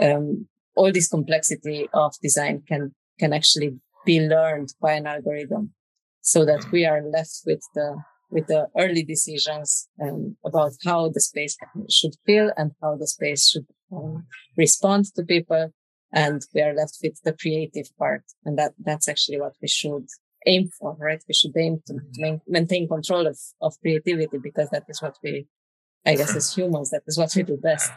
[0.00, 5.72] um, all this complexity of design can can actually be learned by an algorithm
[6.20, 7.96] so that we are left with the
[8.30, 11.56] with the early decisions um, about how the space
[11.88, 14.24] should feel and how the space should um,
[14.56, 15.72] respond to people.
[16.12, 18.22] And we are left with the creative part.
[18.44, 20.06] And that that's actually what we should
[20.46, 21.22] aim for right?
[21.28, 25.46] We should aim to maintain control of, of creativity because that is what we
[26.06, 27.92] i guess as humans that is what we do best.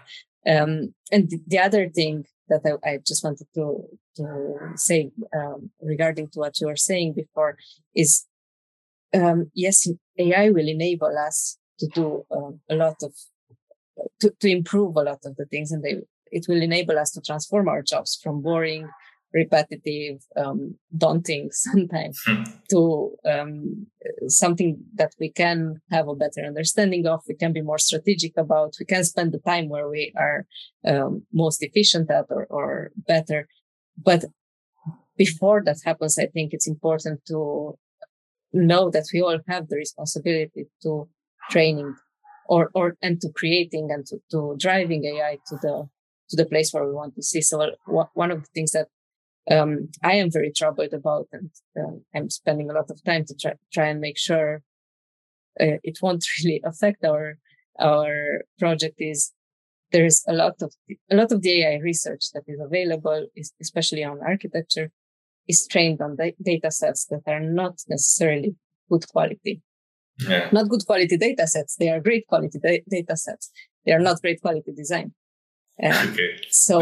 [0.46, 3.84] Um, and the other thing that I, I, just wanted to
[4.18, 7.58] to say um, regarding to what you were saying before
[7.96, 8.26] is
[9.14, 9.88] um, yes,
[10.18, 13.14] AI will enable us to do um, a lot of
[14.20, 15.98] to, to improve a lot of the things, and they
[16.32, 18.90] it will enable us to transform our jobs from boring,
[19.34, 22.44] repetitive, um, daunting sometimes hmm.
[22.70, 23.88] to um,
[24.28, 27.22] something that we can have a better understanding of.
[27.28, 28.76] We can be more strategic about.
[28.80, 30.46] We can spend the time where we are
[30.86, 33.48] um, most efficient at or, or better.
[33.98, 34.26] But
[35.18, 37.78] before that happens, I think it's important to
[38.52, 41.10] know that we all have the responsibility to
[41.50, 41.96] training
[42.48, 45.90] or, or, and to creating and to, to driving AI to the,
[46.30, 47.42] to the place where we want to see.
[47.42, 47.72] So
[48.14, 48.88] one of the things that
[49.52, 53.36] um, I am very troubled about, and uh, I'm spending a lot of time to
[53.36, 54.62] try, try and make sure
[55.60, 57.38] uh, it won't really affect our
[57.80, 58.96] our project.
[59.00, 59.34] Is
[59.92, 60.74] there's a lot of
[61.12, 63.28] a lot of the AI research that is available,
[63.62, 64.92] especially on architecture,
[65.48, 68.56] is trained on da- data sets that are not necessarily
[68.90, 69.62] good quality.
[70.20, 70.50] Yeah.
[70.52, 71.76] Not good quality data sets.
[71.76, 73.52] They are great quality da- data sets.
[73.86, 75.14] They are not great quality design.
[75.84, 76.38] okay.
[76.50, 76.80] So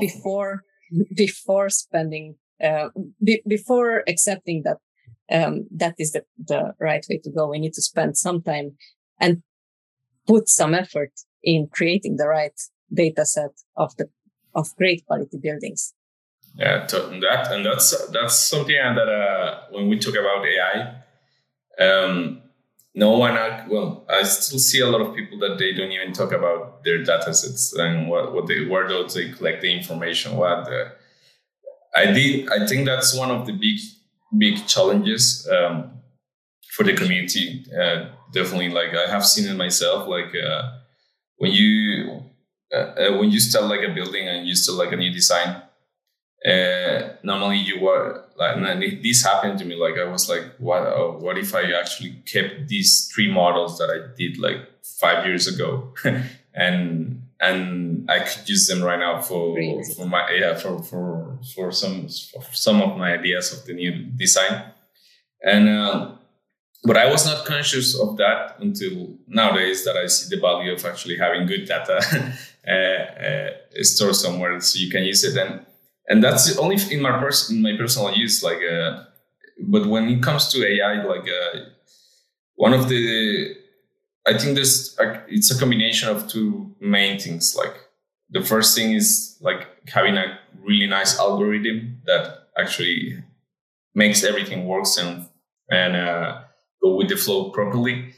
[0.00, 0.64] before
[1.14, 2.88] before spending uh,
[3.22, 4.78] be- before accepting that
[5.32, 8.76] um, that is the, the right way to go, we need to spend some time
[9.18, 9.42] and
[10.26, 11.12] put some effort
[11.42, 12.58] in creating the right
[12.92, 14.08] data set of the
[14.54, 15.94] of great quality buildings.
[16.56, 21.02] Yeah, that and that's that's something that uh, when we talk about AI,
[21.84, 22.42] um,
[22.94, 23.34] no one
[23.68, 27.02] well, I still see a lot of people that they don't even talk about their
[27.02, 30.36] data sets and what what they where do they collect the information.
[30.36, 30.92] What the,
[31.96, 33.78] I did, I think that's one of the big
[34.36, 35.92] big challenges um,
[36.70, 37.64] for the community.
[37.74, 40.06] Uh, definitely, like I have seen it myself.
[40.06, 40.72] Like uh,
[41.36, 42.22] when you
[42.74, 45.62] uh, uh when you start like a building and you start like a new design
[46.46, 51.16] uh, normally you were like this happened to me like i was like what oh,
[51.20, 55.94] what if i actually kept these three models that i did like five years ago?
[56.54, 59.56] And and i could use them right now for
[59.96, 64.04] for my yeah for for for some for some of my ideas of the new
[64.22, 64.62] design.
[65.42, 66.12] And uh,
[66.84, 70.84] but i was not conscious of that until nowadays that i see the value of
[70.84, 71.96] actually having good data
[72.68, 73.50] uh, uh,
[73.82, 75.36] stored somewhere so you can use it.
[75.36, 75.64] And
[76.08, 78.42] and that's only in my in my personal use.
[78.42, 79.04] Like, uh,
[79.60, 81.58] but when it comes to AI, like uh,
[82.56, 83.56] one of the,
[84.26, 84.96] I think this
[85.28, 87.56] it's a combination of two main things.
[87.56, 87.74] Like
[88.30, 93.22] the first thing is like having a really nice algorithm that actually
[93.94, 95.26] makes everything works and
[95.70, 96.42] and uh,
[96.82, 98.14] go with the flow properly.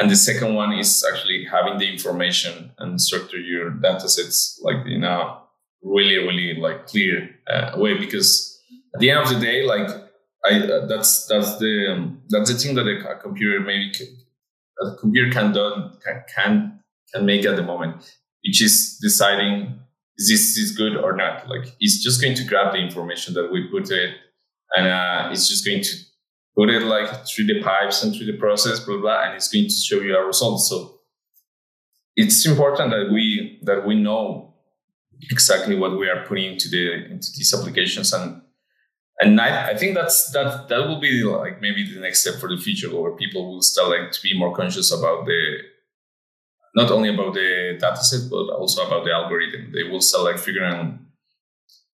[0.00, 4.86] And the second one is actually having the information and structure your data sets like
[4.86, 5.38] in a
[5.82, 8.60] really really like clear uh, way because
[8.94, 9.88] at the end of the day like
[10.46, 14.06] i uh, that's that's the um, that's the thing that a, computer maybe can,
[14.82, 16.80] a computer can do can, can
[17.12, 17.96] can make at the moment
[18.44, 19.78] which is deciding
[20.18, 21.48] is this is good or not?
[21.48, 24.16] Like it's just going to grab the information that we put it
[24.76, 25.96] and uh, it's just going to
[26.56, 29.66] put it like through the pipes and through the process blah blah and it's going
[29.66, 30.98] to show you our results so
[32.16, 34.47] it's important that we that we know
[35.30, 38.12] exactly what we are putting into the into these applications.
[38.12, 38.42] And
[39.20, 42.48] and I, I think that's that that will be like maybe the next step for
[42.48, 45.58] the future where people will start like to be more conscious about the
[46.74, 49.72] not only about the data set but also about the algorithm.
[49.74, 50.94] They will start like figuring out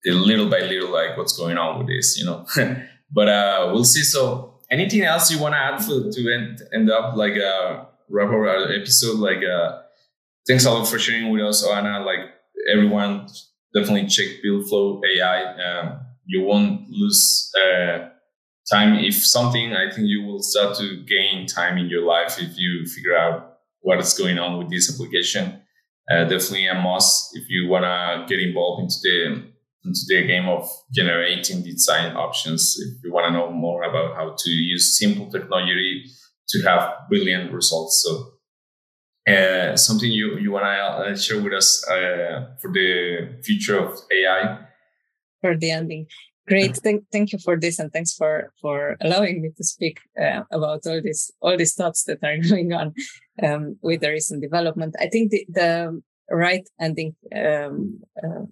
[0.05, 2.45] little by little like what's going on with this you know?
[3.11, 4.03] But uh we'll see.
[4.03, 8.27] So anything else you want to add for, to end, end up like uh wrap
[8.29, 9.17] up our episode?
[9.17, 9.79] Like uh
[10.47, 12.34] thanks a lot for sharing with us Oana like
[12.71, 13.27] everyone
[13.73, 15.53] definitely check BuildFlow AI.
[15.53, 18.09] Um, you won't lose uh,
[18.71, 18.95] time.
[18.95, 22.85] If something, I think you will start to gain time in your life if you
[22.85, 25.61] figure out what is going on with this application.
[26.09, 30.49] Uh, definitely a must if you want to get involved into the into the game
[30.49, 32.75] of generating design options.
[32.79, 36.05] If you want to know more about how to use simple technology
[36.49, 38.03] to have brilliant results.
[38.03, 38.34] So
[39.27, 43.99] uh, something you, you want to uh, share with us uh, for the future of
[44.11, 44.59] AI?
[45.41, 46.07] For the ending.
[46.47, 46.75] Great.
[46.77, 47.79] Thank, thank you for this.
[47.79, 52.03] And thanks for, for allowing me to speak uh, about all this, all these thoughts
[52.03, 52.93] that are going on
[53.41, 54.95] um, with the recent development.
[54.99, 58.45] I think the, the right ending, um, uh,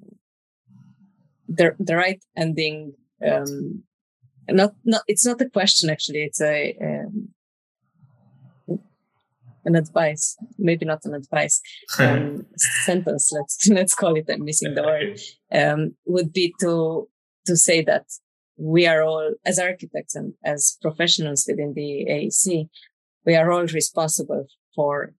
[1.47, 2.93] the, the right ending,
[3.24, 3.84] um,
[4.49, 6.24] not, not, it's not a question actually.
[6.24, 7.30] It's a, um,
[9.66, 11.61] an advice, maybe not an advice,
[11.99, 12.45] um,
[12.86, 13.32] sentence.
[13.32, 14.30] Let's let's call it.
[14.30, 15.20] I'm missing the word.
[15.51, 17.07] Um, would be to
[17.45, 18.05] to say that
[18.57, 22.70] we are all, as architects and as professionals within the AEC,
[23.26, 24.45] we are all responsible
[24.76, 25.14] for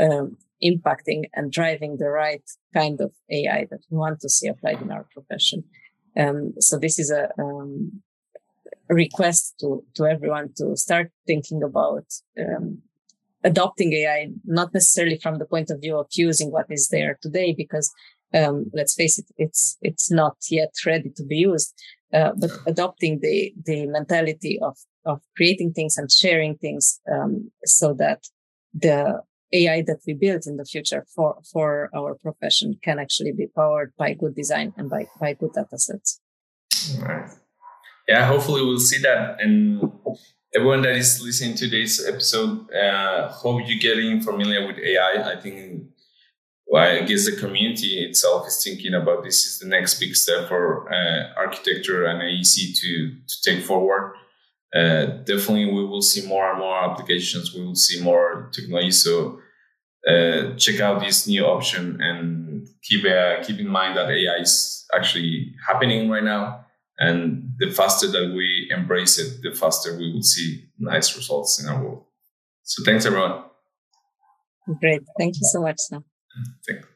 [0.00, 2.42] um, impacting and driving the right
[2.74, 5.64] kind of AI that we want to see applied in our profession.
[6.16, 8.02] Um, so this is a, um,
[8.88, 12.04] request to, to everyone to start thinking about
[12.38, 12.82] um,
[13.44, 17.54] adopting AI, not necessarily from the point of view of using what is there today,
[17.56, 17.92] because
[18.34, 21.74] um, let's face it, it's it's not yet ready to be used.
[22.12, 27.94] Uh, but adopting the the mentality of of creating things and sharing things, um, so
[27.94, 28.26] that
[28.74, 29.22] the
[29.52, 33.92] AI that we build in the future for for our profession can actually be powered
[33.98, 36.20] by good design and by by good data sets.
[36.98, 37.30] Right.
[38.08, 39.80] Yeah, hopefully we'll see that and
[40.54, 45.32] everyone that is listening to this episode, uh, hope you're getting familiar with AI.
[45.32, 45.84] I think,
[46.66, 50.48] well, I guess the community itself is thinking about this is the next big step
[50.48, 54.14] for uh, architecture and AEC to, to take forward.
[54.74, 57.54] Uh, definitely, we will see more and more applications.
[57.54, 58.92] We will see more technology.
[58.92, 59.40] So
[60.08, 64.86] uh, check out this new option and keep uh, keep in mind that AI is
[64.94, 66.64] actually happening right now
[67.00, 71.68] and the faster that we embrace it, the faster we will see nice results in
[71.68, 72.04] our world.
[72.62, 73.44] So thanks, everyone.
[74.80, 75.02] Great.
[75.18, 76.04] Thank you so much, Sam.
[76.68, 76.86] Thank you.